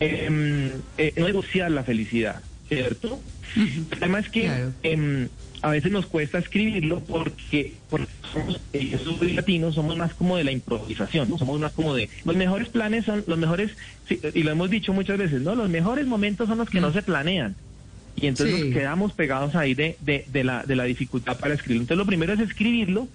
Em, 0.00 0.70
eh, 0.98 1.12
negociar 1.16 1.70
la 1.70 1.84
felicidad, 1.84 2.42
¿cierto? 2.74 3.20
El 3.56 3.98
tema 3.98 4.18
es 4.20 4.28
que 4.30 4.42
Claro. 4.42 4.72
em, 4.82 5.28
a 5.62 5.70
veces 5.70 5.92
nos 5.92 6.06
cuesta 6.06 6.38
escribirlo 6.38 7.00
porque, 7.00 7.74
porque 7.88 8.08
somos, 8.32 8.60
eh, 8.72 8.98
latinos, 9.34 9.74
somos 9.74 9.96
más 9.96 10.14
como 10.14 10.36
de 10.36 10.44
la 10.44 10.52
improvisación, 10.52 11.30
¿no? 11.30 11.38
somos 11.38 11.60
más 11.60 11.72
como 11.72 11.94
de 11.94 12.10
los 12.24 12.34
mejores 12.36 12.68
planes 12.68 13.04
son 13.04 13.24
los 13.26 13.38
mejores, 13.38 13.70
sí, 14.08 14.20
y 14.34 14.42
lo 14.42 14.50
hemos 14.50 14.70
dicho 14.70 14.92
muchas 14.92 15.18
veces, 15.18 15.40
¿no? 15.40 15.54
Los 15.54 15.68
mejores 15.68 16.06
momentos 16.06 16.48
son 16.48 16.58
los 16.58 16.68
que 16.68 16.80
no 16.80 16.92
se 16.92 17.02
planean. 17.02 17.56
Y 18.16 18.26
entonces 18.26 18.54
Sí. 18.56 18.64
nos 18.64 18.74
quedamos 18.74 19.12
pegados 19.14 19.54
ahí 19.54 19.74
de, 19.74 19.96
de, 20.00 20.24
de 20.28 20.44
la, 20.44 20.64
de 20.64 20.76
la 20.76 20.84
dificultad 20.84 21.38
para 21.38 21.54
escribirlo. 21.54 21.82
Entonces 21.82 21.98
lo 21.98 22.06
primero 22.06 22.32
es 22.34 22.40
escribirlo 22.40 23.08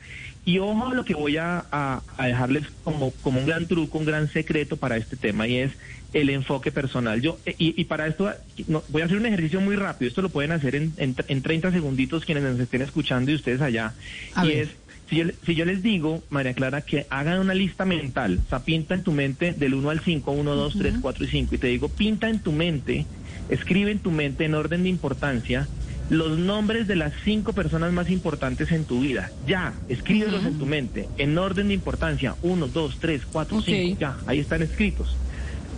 y 0.44 0.60
ojo 0.60 0.88
a 0.88 0.94
lo 0.94 1.06
que 1.06 1.14
voy 1.14 1.38
a, 1.38 1.66
a- 1.72 2.02
a 2.18 2.28
dejarles 2.28 2.64
como, 2.84 3.12
como 3.22 3.40
un 3.40 3.46
gran 3.46 3.68
truco, 3.68 3.98
un 3.98 4.06
gran 4.06 4.30
secreto 4.32 4.78
para 4.78 4.98
este 4.98 5.16
tema 5.16 5.48
y 5.48 5.58
es 5.58 5.72
el 6.14 6.30
enfoque 6.30 6.72
personal. 6.72 7.22
Yo 7.22 7.38
eh, 7.46 7.54
y, 7.58 7.80
y 7.80 7.86
para 7.86 8.08
esto 8.08 8.32
no, 8.68 8.84
voy 8.90 9.02
a 9.02 9.06
hacer 9.06 9.18
un 9.18 9.26
ejercicio 9.26 9.62
muy 9.62 9.76
rápido. 9.76 10.10
Esto 10.10 10.22
lo 10.22 10.30
pueden 10.30 10.52
hacer 10.52 10.76
en, 10.76 10.94
en, 10.98 11.16
en 11.28 11.42
30 11.42 11.72
segunditos 11.72 12.26
quienes 12.26 12.44
nos 12.44 12.60
estén 12.60 12.82
escuchando 12.82 13.30
y 13.32 13.36
ustedes 13.36 13.62
allá. 13.62 13.94
A 14.34 14.46
y 14.46 14.50
ver. 14.50 14.58
es 14.64 14.70
si 15.10 15.16
yo, 15.18 15.24
si 15.46 15.56
yo 15.56 15.64
les 15.64 15.82
digo, 15.84 16.22
María 16.30 16.54
Clara, 16.54 16.82
que 16.82 17.06
hagan 17.10 17.40
una 17.40 17.54
lista 17.54 17.86
mental, 17.86 18.42
o 18.46 18.50
sea, 18.50 18.60
pinta 18.66 18.94
en 18.94 19.04
tu 19.04 19.14
mente 19.14 19.54
del 19.54 19.74
1 19.74 19.90
al 19.90 20.02
5, 20.02 20.32
1, 20.32 20.56
2, 20.56 20.76
3, 20.78 20.96
4 21.02 21.24
y 21.24 21.28
5, 21.30 21.56
y 21.56 21.58
te 21.60 21.68
digo, 21.68 21.88
pinta 21.88 22.28
en 22.30 22.40
tu 22.40 22.52
mente, 22.52 23.06
escribe 23.50 23.92
en 23.92 24.00
tu 24.00 24.12
mente 24.12 24.46
en 24.46 24.54
orden 24.56 24.84
de 24.84 24.90
importancia 24.90 25.68
los 26.10 26.38
nombres 26.40 26.88
de 26.88 26.96
las 26.96 27.12
cinco 27.26 27.52
personas 27.54 27.92
más 27.92 28.10
importantes 28.10 28.72
en 28.72 28.86
tu 28.86 29.02
vida. 29.02 29.30
Ya, 29.46 29.74
escríbelos 29.90 30.46
en 30.46 30.58
tu 30.58 30.66
mente, 30.66 31.10
en 31.18 31.38
orden 31.38 31.68
de 31.68 31.74
importancia. 31.74 32.36
Uno, 32.44 32.68
dos, 32.68 32.98
tres, 33.00 33.24
cuatro, 33.30 33.62
cinco. 33.62 33.98
Ya, 34.00 34.16
ahí 34.26 34.40
están 34.40 34.62
escritos. 34.62 35.16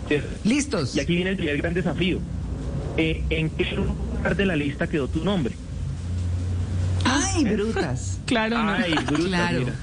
Eh, 0.08 0.22
Listos. 0.44 0.94
Y 0.96 1.00
aquí 1.00 1.14
viene 1.16 1.30
el 1.30 1.36
primer 1.36 1.56
gran 1.58 1.74
desafío. 1.74 2.20
Eh, 2.96 3.24
¿En 3.30 3.50
qué 3.50 3.64
lugar 3.72 4.36
de 4.36 4.46
la 4.46 4.54
lista 4.56 4.86
quedó 4.88 5.08
tu 5.08 5.24
nombre? 5.24 5.54
Ay, 7.04 7.44
brutas. 7.44 8.18
Claro, 8.26 8.62
no. 8.62 8.70
Ay, 8.70 8.94
bruta, 9.06 9.22
Claro. 9.28 9.58
mira. 9.60 9.74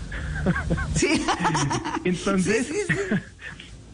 Sí. 0.96 1.22
Entonces, 2.06 2.68
Sí, 2.68 2.74
sí, 2.88 2.94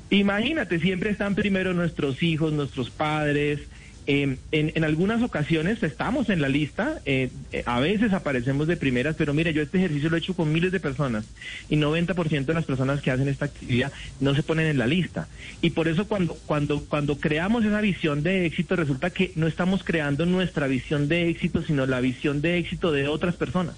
sí. 0.09 0.17
imagínate, 0.17 0.79
siempre 0.79 1.09
están 1.09 1.33
primero 1.33 1.73
nuestros 1.73 2.21
hijos, 2.21 2.53
nuestros 2.53 2.91
padres. 2.91 3.62
Eh, 4.05 4.38
en, 4.51 4.72
en 4.75 4.83
algunas 4.83 5.22
ocasiones 5.22 5.81
estamos 5.81 6.29
en 6.29 6.41
la 6.41 6.50
lista, 6.50 7.01
eh, 7.05 7.29
eh, 7.51 7.63
a 7.65 7.79
veces 7.79 8.12
aparecemos 8.12 8.67
de 8.67 8.75
primeras, 8.75 9.15
pero 9.15 9.33
mire, 9.33 9.53
yo 9.53 9.62
este 9.62 9.77
ejercicio 9.77 10.10
lo 10.10 10.17
he 10.17 10.19
hecho 10.19 10.33
con 10.33 10.51
miles 10.51 10.72
de 10.72 10.79
personas 10.79 11.25
y 11.69 11.77
90% 11.77 12.45
de 12.45 12.53
las 12.53 12.65
personas 12.65 13.01
que 13.01 13.12
hacen 13.12 13.29
esta 13.29 13.45
actividad 13.45 13.93
no 14.19 14.36
se 14.36 14.43
ponen 14.43 14.67
en 14.67 14.77
la 14.77 14.88
lista. 14.88 15.27
Y 15.62 15.69
por 15.69 15.88
eso 15.88 16.07
cuando, 16.07 16.36
cuando, 16.45 16.83
cuando 16.86 17.17
creamos 17.17 17.63
esa 17.63 17.79
visión 17.79 18.24
de 18.24 18.45
éxito, 18.45 18.75
resulta 18.75 19.10
que 19.10 19.31
no 19.36 19.48
estamos 19.48 19.83
creando 19.83 20.25
nuestra 20.25 20.67
visión 20.67 21.07
de 21.07 21.29
éxito, 21.29 21.63
sino 21.63 21.86
la 21.86 22.01
visión 22.01 22.41
de 22.41 22.57
éxito 22.57 22.91
de 22.91 23.07
otras 23.07 23.36
personas. 23.36 23.75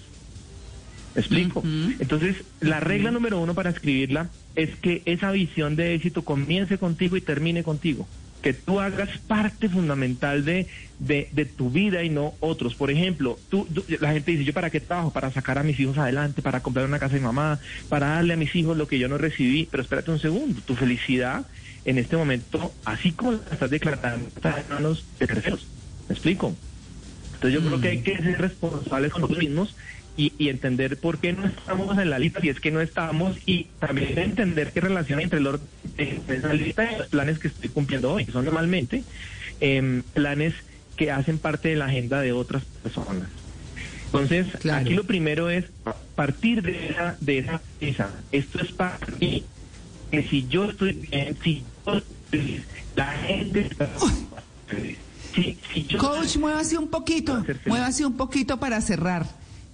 ¿Me 1.14 1.20
explico? 1.20 1.62
Entonces, 1.98 2.44
la 2.60 2.78
regla 2.78 3.10
número 3.10 3.40
uno 3.40 3.54
para 3.54 3.70
escribirla 3.70 4.28
es 4.54 4.76
que 4.76 5.00
esa 5.06 5.30
visión 5.30 5.74
de 5.74 5.94
éxito 5.94 6.22
comience 6.22 6.76
contigo 6.76 7.16
y 7.16 7.22
termine 7.22 7.62
contigo. 7.62 8.06
Que 8.42 8.52
tú 8.54 8.78
hagas 8.80 9.08
parte 9.26 9.68
fundamental 9.68 10.44
de, 10.44 10.68
de, 10.98 11.28
de 11.32 11.44
tu 11.46 11.70
vida 11.70 12.04
y 12.04 12.10
no 12.10 12.36
otros. 12.40 12.76
Por 12.76 12.90
ejemplo, 12.92 13.40
tú, 13.48 13.66
tú- 13.66 13.84
la 14.00 14.12
gente 14.12 14.30
dice, 14.32 14.44
¿yo 14.44 14.52
para 14.52 14.70
qué 14.70 14.80
trabajo? 14.80 15.12
Para 15.12 15.32
sacar 15.32 15.58
a 15.58 15.64
mis 15.64 15.80
hijos 15.80 15.98
adelante, 15.98 16.42
para 16.42 16.62
comprar 16.62 16.86
una 16.86 16.98
casa 17.00 17.14
de 17.16 17.20
mamá, 17.22 17.60
para 17.88 18.08
darle 18.08 18.34
a 18.34 18.36
mis 18.36 18.54
hijos 18.54 18.76
lo 18.76 18.86
que 18.86 18.98
yo 18.98 19.08
no 19.08 19.18
recibí. 19.18 19.66
Pero 19.66 19.82
espérate 19.82 20.10
un 20.12 20.20
segundo, 20.20 20.62
tu 20.62 20.76
felicidad 20.76 21.46
en 21.84 21.98
este 21.98 22.16
momento, 22.16 22.78
así 22.84 23.14
como 23.14 23.32
la 23.32 23.42
estás 23.50 23.70
declarando, 23.70 24.28
está 24.28 24.60
en 24.60 24.68
manos 24.68 25.08
de 25.18 25.26
terceros. 25.26 25.72
¿Me 26.08 26.14
explico? 26.14 26.60
Entonces 27.34 27.60
yo 27.60 27.66
creo 27.66 27.80
que 27.80 27.88
hay 27.88 28.02
que 28.02 28.16
ser 28.16 28.40
responsables 28.40 29.12
con 29.12 29.22
nosotros 29.22 29.44
mismos 29.44 29.76
y, 30.16 30.32
y 30.38 30.48
entender 30.48 30.98
por 30.98 31.18
qué 31.18 31.32
no 31.32 31.46
estamos 31.46 31.98
en 31.98 32.10
la 32.10 32.18
lista, 32.18 32.40
si 32.40 32.48
es 32.48 32.60
que 32.60 32.70
no 32.70 32.80
estamos, 32.80 33.36
y 33.46 33.64
también 33.78 34.18
entender 34.18 34.72
qué 34.72 34.80
relación 34.80 35.18
hay 35.18 35.24
entre 35.24 35.38
el 35.40 35.46
orden 35.46 35.66
de 35.96 36.20
esa 36.28 36.52
lista 36.54 36.90
y 36.92 36.98
los 36.98 37.06
planes 37.08 37.38
que 37.38 37.48
estoy 37.48 37.68
cumpliendo 37.70 38.12
hoy, 38.12 38.24
que 38.24 38.32
son 38.32 38.44
normalmente 38.44 39.02
em, 39.60 40.02
planes 40.14 40.54
que 40.96 41.10
hacen 41.10 41.38
parte 41.38 41.68
de 41.68 41.76
la 41.76 41.86
agenda 41.86 42.20
de 42.20 42.32
otras 42.32 42.64
personas. 42.82 43.28
Entonces, 44.06 44.46
Claro. 44.60 44.80
aquí 44.82 44.94
lo 44.94 45.04
primero 45.04 45.50
es 45.50 45.66
partir 46.14 46.62
de 46.62 46.88
esa, 46.90 47.16
de 47.20 47.38
esa 47.38 47.60
esa. 47.80 48.10
Esto 48.32 48.60
es 48.62 48.72
para 48.72 48.98
mí. 49.20 49.44
Que 50.10 50.22
si 50.22 50.46
yo 50.48 50.70
estoy 50.70 50.92
bien, 50.92 51.36
si 51.42 51.62
yo 51.84 51.96
estoy 51.96 52.16
feliz, 52.30 52.62
la 52.94 53.06
gente 53.12 53.60
está 53.60 53.88
feliz. 54.68 54.96
Si, 55.34 55.58
si 55.74 55.84
yo 55.84 55.98
Coach, 55.98 56.36
muévase 56.36 56.78
un 56.78 56.88
poquito. 56.88 57.44
Muévase 57.66 58.06
un 58.06 58.16
poquito 58.16 58.58
para 58.58 58.80
cerrar. 58.80 59.26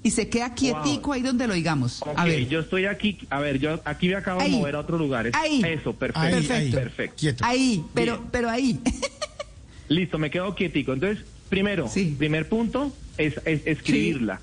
Y 0.04 0.10
se 0.10 0.28
queda 0.28 0.52
quietico 0.54 1.12
ahí 1.12 1.22
donde 1.22 1.46
lo 1.46 1.52
oigamos. 1.52 2.02
Ok, 2.02 2.08
A 2.16 2.24
ver. 2.24 2.48
yo 2.48 2.60
estoy 2.60 2.86
aquí, 2.86 3.18
a 3.30 3.38
ver, 3.40 3.58
yo 3.60 3.80
aquí 3.84 4.08
me 4.08 4.16
acabo 4.16 4.40
Ahí. 4.40 4.50
de 4.50 4.56
mover 4.58 4.74
a 4.74 4.80
otro 4.80 4.98
lugar. 4.98 5.28
Es- 5.28 5.34
Ahí. 5.34 5.62
Eso, 5.64 5.92
perfecto. 5.92 6.20
Ahí, 6.20 6.32
Perfecto. 6.32 6.54
ahí, 6.54 6.70
Perfecto. 6.72 7.16
Quieto. 7.18 7.44
Ahí, 7.44 7.84
pero, 7.94 8.16
Bien. 8.18 8.28
pero 8.32 8.50
ahí. 8.50 8.80
Listo, 9.88 10.18
me 10.18 10.30
quedo 10.30 10.54
quietico. 10.54 10.92
Entonces, 10.92 11.24
primero, 11.48 11.88
Sí. 11.88 12.14
primer 12.18 12.48
punto 12.48 12.92
es, 13.16 13.34
es 13.44 13.62
escribirla. 13.66 14.40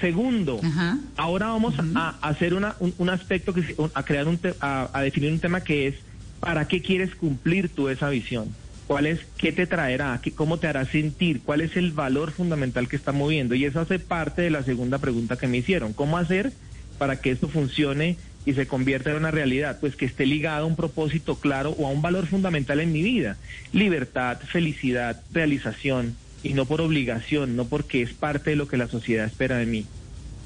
Segundo, 0.00 0.60
Ajá. 0.62 0.98
ahora 1.16 1.48
vamos 1.48 1.74
a 1.94 2.16
hacer 2.22 2.54
una, 2.54 2.74
un, 2.80 2.94
un 2.96 3.10
aspecto 3.10 3.52
que 3.52 3.74
a 3.92 4.02
crear 4.02 4.28
un 4.28 4.38
te- 4.38 4.54
a, 4.60 4.88
a 4.92 5.02
definir 5.02 5.30
un 5.32 5.40
tema 5.40 5.62
que 5.62 5.88
es 5.88 5.96
¿para 6.40 6.66
qué 6.68 6.80
quieres 6.80 7.14
cumplir 7.14 7.68
tú 7.68 7.88
esa 7.90 8.08
visión? 8.08 8.48
¿Cuál 8.90 9.06
es 9.06 9.20
qué 9.36 9.52
te 9.52 9.68
traerá? 9.68 10.18
¿Qué, 10.20 10.32
cómo 10.32 10.58
te 10.58 10.66
hará 10.66 10.84
sentir? 10.84 11.42
¿Cuál 11.42 11.60
es 11.60 11.76
el 11.76 11.92
valor 11.92 12.32
fundamental 12.32 12.88
que 12.88 12.96
está 12.96 13.12
moviendo? 13.12 13.54
Y 13.54 13.64
eso 13.64 13.78
hace 13.78 14.00
parte 14.00 14.42
de 14.42 14.50
la 14.50 14.64
segunda 14.64 14.98
pregunta 14.98 15.36
que 15.36 15.46
me 15.46 15.58
hicieron. 15.58 15.92
¿Cómo 15.92 16.18
hacer 16.18 16.52
para 16.98 17.20
que 17.20 17.30
esto 17.30 17.46
funcione 17.46 18.16
y 18.44 18.54
se 18.54 18.66
convierta 18.66 19.10
en 19.10 19.18
una 19.18 19.30
realidad? 19.30 19.78
Pues 19.80 19.94
que 19.94 20.06
esté 20.06 20.26
ligado 20.26 20.64
a 20.64 20.66
un 20.66 20.74
propósito 20.74 21.36
claro 21.36 21.70
o 21.78 21.86
a 21.86 21.90
un 21.90 22.02
valor 22.02 22.26
fundamental 22.26 22.80
en 22.80 22.90
mi 22.90 23.00
vida. 23.00 23.36
Libertad, 23.72 24.40
felicidad, 24.40 25.22
realización 25.32 26.16
y 26.42 26.54
no 26.54 26.64
por 26.64 26.80
obligación, 26.80 27.54
no 27.54 27.66
porque 27.66 28.02
es 28.02 28.12
parte 28.12 28.50
de 28.50 28.56
lo 28.56 28.66
que 28.66 28.76
la 28.76 28.88
sociedad 28.88 29.24
espera 29.24 29.58
de 29.58 29.66
mí. 29.66 29.86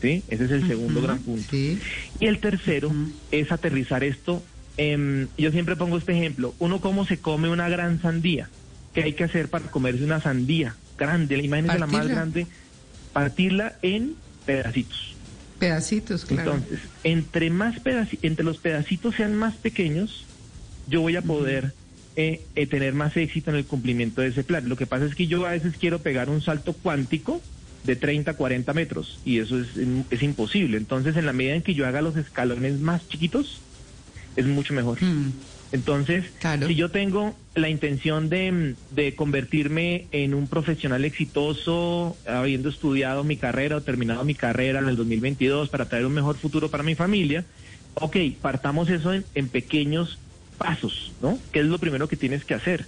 ¿Sí? 0.03 0.23
Ese 0.29 0.45
es 0.45 0.51
el 0.51 0.67
segundo 0.67 1.01
gran 1.01 1.19
punto. 1.21 1.49
Sí. 1.51 1.79
Y 2.21 2.27
el 2.27 2.41
tercero 2.41 2.93
es 3.31 3.51
aterrizar 3.51 4.05
esto. 4.05 4.43
Em, 4.77 5.29
yo 5.39 5.51
siempre 5.53 5.77
pongo 5.77 5.99
este 5.99 6.13
ejemplo. 6.13 6.55
Uno 6.59 6.81
cómo 6.81 7.07
se 7.07 7.19
come 7.19 7.49
una 7.49 7.69
gran 7.69 8.01
sandía. 8.03 8.49
¿Qué 8.93 9.03
hay 9.03 9.13
que 9.15 9.25
hacer 9.25 9.49
para 9.49 9.71
comerse 9.71 10.05
una 10.05 10.21
sandía 10.21 10.77
grande? 10.97 11.37
Imagínense 11.39 11.79
la 11.79 11.87
más 11.87 12.07
grande. 12.15 12.47
Partirla 13.13 13.75
en 13.83 14.15
pedacitos. 14.45 15.17
Pedacitos, 15.59 16.25
claro. 16.27 16.55
Entonces, 16.55 16.81
entre 17.03 17.51
más 17.51 17.77
pedaci- 17.83 18.19
entre 18.23 18.45
los 18.45 18.59
pedacitos 18.59 19.15
sean 19.17 19.35
más 19.35 19.57
pequeños, 19.57 20.25
yo 20.87 21.01
voy 21.01 21.17
a 21.17 21.23
poder 21.23 21.75
eh, 22.17 22.47
eh, 22.55 22.67
tener 22.67 22.95
más 22.95 23.17
éxito 23.17 23.51
en 23.51 23.57
el 23.57 23.65
cumplimiento 23.67 24.21
de 24.21 24.29
ese 24.29 24.45
plan. 24.45 24.69
Lo 24.69 24.77
que 24.77 24.87
pasa 24.87 25.05
es 25.07 25.15
que 25.17 25.27
yo 25.27 25.47
a 25.47 25.51
veces 25.51 25.75
quiero 25.79 26.01
pegar 26.01 26.31
un 26.31 26.43
salto 26.43 26.73
cuántico 26.75 27.41
de 27.83 27.97
30, 27.97 28.35
40 28.35 28.73
metros 28.73 29.19
y 29.25 29.39
eso 29.41 29.59
es, 29.61 29.69
es 30.11 30.23
imposible. 30.23 30.77
Entonces, 30.77 31.17
en 31.17 31.27
la 31.27 31.33
medida 31.33 31.55
en 31.55 31.63
que 31.63 31.75
yo 31.75 31.87
haga 31.87 32.03
los 32.03 32.17
escalones 32.17 32.79
más 32.81 33.09
chiquitos, 33.09 33.61
es 34.37 34.47
mucho 34.47 34.75
mejor. 34.75 35.03
Mm, 35.03 35.31
Entonces, 35.73 36.25
Claro. 36.39 36.69
si 36.69 36.75
yo 36.77 36.91
tengo 36.91 37.35
la 37.57 37.69
intención 37.69 38.29
de, 38.29 38.77
de 38.91 39.15
convertirme 39.17 40.07
en 40.13 40.35
un 40.35 40.47
profesional 40.47 41.05
exitoso, 41.05 42.17
habiendo 42.27 42.69
estudiado 42.69 43.25
mi 43.25 43.37
carrera 43.37 43.77
o 43.77 43.81
terminado 43.83 44.25
mi 44.25 44.35
carrera 44.35 44.79
en 44.81 44.89
el 44.89 44.97
2022 44.97 45.69
para 45.71 45.89
traer 45.89 46.07
un 46.07 46.13
mejor 46.15 46.37
futuro 46.37 46.71
para 46.71 46.85
mi 46.85 46.95
familia, 46.95 47.45
ok, 47.95 48.17
partamos 48.41 48.89
eso 48.89 49.13
en, 49.13 49.25
en 49.35 49.49
pequeños 49.49 50.19
pasos, 50.59 51.13
¿no? 51.21 51.39
Que 51.53 51.61
es 51.61 51.67
lo 51.67 51.79
primero 51.79 52.07
que 52.09 52.17
tienes 52.17 52.45
que 52.45 52.55
hacer. 52.55 52.87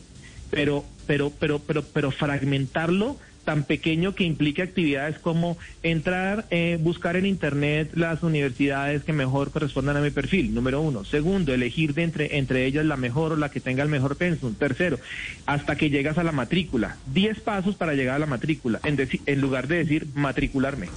Pero, 0.51 0.85
pero, 1.07 1.31
pero, 1.31 1.59
pero, 1.59 1.83
pero 1.83 2.11
fragmentarlo 2.13 3.19
tan 3.47 3.65
pequeño 3.65 4.15
que 4.15 4.25
implique 4.25 4.61
actividades 4.61 5.19
como 5.21 5.57
entrar, 5.83 6.47
eh, 6.51 6.77
buscar 6.81 7.17
en 7.17 7.25
internet 7.27 7.93
las 7.95 8.23
universidades 8.25 9.05
que 9.05 9.13
mejor 9.15 9.53
correspondan 9.53 9.97
a 9.97 10.01
mi 10.03 10.11
perfil, 10.11 10.53
número 10.53 10.81
uno. 10.83 11.05
Segundo, 11.05 11.55
elegir 11.55 11.95
de 11.95 12.03
entre, 12.03 12.37
entre 12.39 12.67
ellas 12.67 12.85
la 12.85 12.97
mejor 12.97 13.33
o 13.33 13.37
la 13.37 13.49
que 13.51 13.61
tenga 13.61 13.85
el 13.85 13.89
mejor 13.89 14.17
pensum. 14.17 14.55
Tercero, 14.57 14.99
hasta 15.47 15.77
que 15.77 15.89
llegas 15.91 16.19
a 16.19 16.25
la 16.25 16.33
matrícula. 16.33 16.99
Diez 17.07 17.41
pasos 17.41 17.77
para 17.77 17.95
llegar 17.95 18.17
a 18.17 18.19
la 18.19 18.27
matrícula, 18.27 18.81
en, 18.85 18.99
en 19.25 19.41
lugar 19.41 19.69
de 19.69 19.79
decir 19.79 20.09
matricularme. 20.15 20.91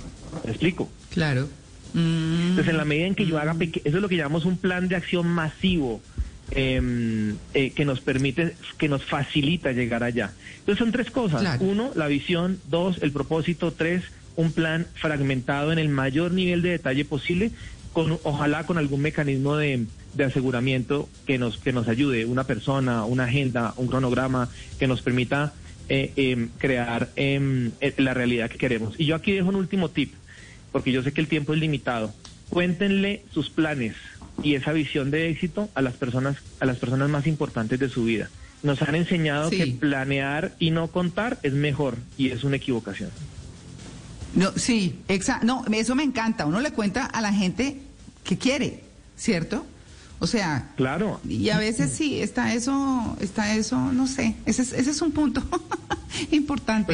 ¿Me 0.43 0.51
explico? 0.51 0.91
claro. 1.11 1.49
Mm, 1.93 2.49
Entonces, 2.49 2.67
en 2.71 2.77
la 2.77 2.85
medida 2.85 3.07
en 3.07 3.15
que 3.15 3.25
yo 3.25 3.37
haga, 3.39 3.53
peque- 3.55 3.81
eso 3.85 3.97
es 3.97 4.01
lo 4.01 4.09
que 4.09 4.17
llamamos 4.17 4.45
un 4.45 4.57
plan 4.57 4.87
de 4.89 4.95
acción 4.95 5.27
masivo 5.27 6.01
eh, 6.51 7.33
eh, 7.53 7.71
que 7.71 7.85
nos 7.85 8.01
permite, 8.01 8.55
que 8.77 8.87
nos 8.89 9.03
facilita 9.03 9.71
llegar 9.71 10.03
allá. 10.03 10.31
Entonces, 10.59 10.79
son 10.79 10.91
tres 10.91 11.11
cosas. 11.11 11.41
Claro. 11.41 11.63
Uno, 11.63 11.91
la 11.95 12.07
visión. 12.07 12.59
Dos, 12.69 12.99
el 13.01 13.11
propósito. 13.11 13.71
Tres, 13.71 14.03
un 14.35 14.51
plan 14.51 14.87
fragmentado 14.95 15.71
en 15.71 15.79
el 15.79 15.89
mayor 15.89 16.31
nivel 16.31 16.61
de 16.61 16.69
detalle 16.69 17.05
posible, 17.05 17.51
con 17.93 18.19
ojalá 18.23 18.65
con 18.65 18.77
algún 18.77 19.01
mecanismo 19.01 19.55
de, 19.57 19.85
de 20.13 20.23
aseguramiento 20.23 21.09
que 21.25 21.37
nos, 21.37 21.57
que 21.57 21.73
nos 21.73 21.87
ayude, 21.87 22.25
una 22.25 22.45
persona, 22.45 23.05
una 23.05 23.25
agenda, 23.25 23.73
un 23.77 23.87
cronograma, 23.87 24.49
que 24.77 24.87
nos 24.87 25.01
permita 25.01 25.53
eh, 25.89 26.13
em, 26.15 26.49
crear 26.57 27.09
em, 27.15 27.71
eh, 27.81 27.93
la 27.97 28.13
realidad 28.13 28.49
que 28.49 28.57
queremos. 28.57 28.99
Y 28.99 29.05
yo 29.05 29.15
aquí 29.15 29.31
dejo 29.31 29.49
un 29.49 29.55
último 29.55 29.89
tip 29.89 30.13
porque 30.71 30.91
yo 30.91 31.03
sé 31.03 31.11
que 31.13 31.21
el 31.21 31.27
tiempo 31.27 31.53
es 31.53 31.59
limitado. 31.59 32.13
Cuéntenle 32.49 33.23
sus 33.31 33.49
planes 33.49 33.95
y 34.43 34.55
esa 34.55 34.71
visión 34.73 35.11
de 35.11 35.29
éxito 35.29 35.69
a 35.75 35.81
las 35.81 35.93
personas, 35.95 36.37
a 36.59 36.65
las 36.65 36.77
personas 36.77 37.09
más 37.09 37.27
importantes 37.27 37.79
de 37.79 37.89
su 37.89 38.05
vida. 38.05 38.29
Nos 38.63 38.81
han 38.81 38.95
enseñado 38.95 39.49
Sí. 39.49 39.57
que 39.57 39.65
planear 39.67 40.53
y 40.59 40.71
no 40.71 40.87
contar 40.87 41.39
es 41.43 41.53
mejor 41.53 41.95
y 42.17 42.29
es 42.31 42.43
una 42.43 42.57
equivocación. 42.57 43.09
No, 44.35 44.51
sí, 44.57 44.99
exa 45.07 45.39
no, 45.43 45.65
eso 45.71 45.95
me 45.95 46.03
encanta. 46.03 46.45
Uno 46.45 46.59
le 46.59 46.71
cuenta 46.71 47.05
a 47.05 47.21
la 47.21 47.33
gente 47.33 47.79
que 48.23 48.37
quiere, 48.37 48.83
¿cierto? 49.17 49.65
O 50.19 50.27
sea, 50.27 50.71
Claro. 50.75 51.19
y 51.27 51.49
a 51.49 51.57
veces 51.57 51.91
sí, 51.91 52.21
está 52.21 52.53
eso, 52.53 53.15
está 53.21 53.55
eso, 53.55 53.79
no 53.93 54.05
sé, 54.05 54.35
ese 54.45 54.61
es, 54.63 54.73
ese 54.73 54.91
es 54.91 55.01
un 55.01 55.13
punto 55.13 55.41
importante. 56.31 56.93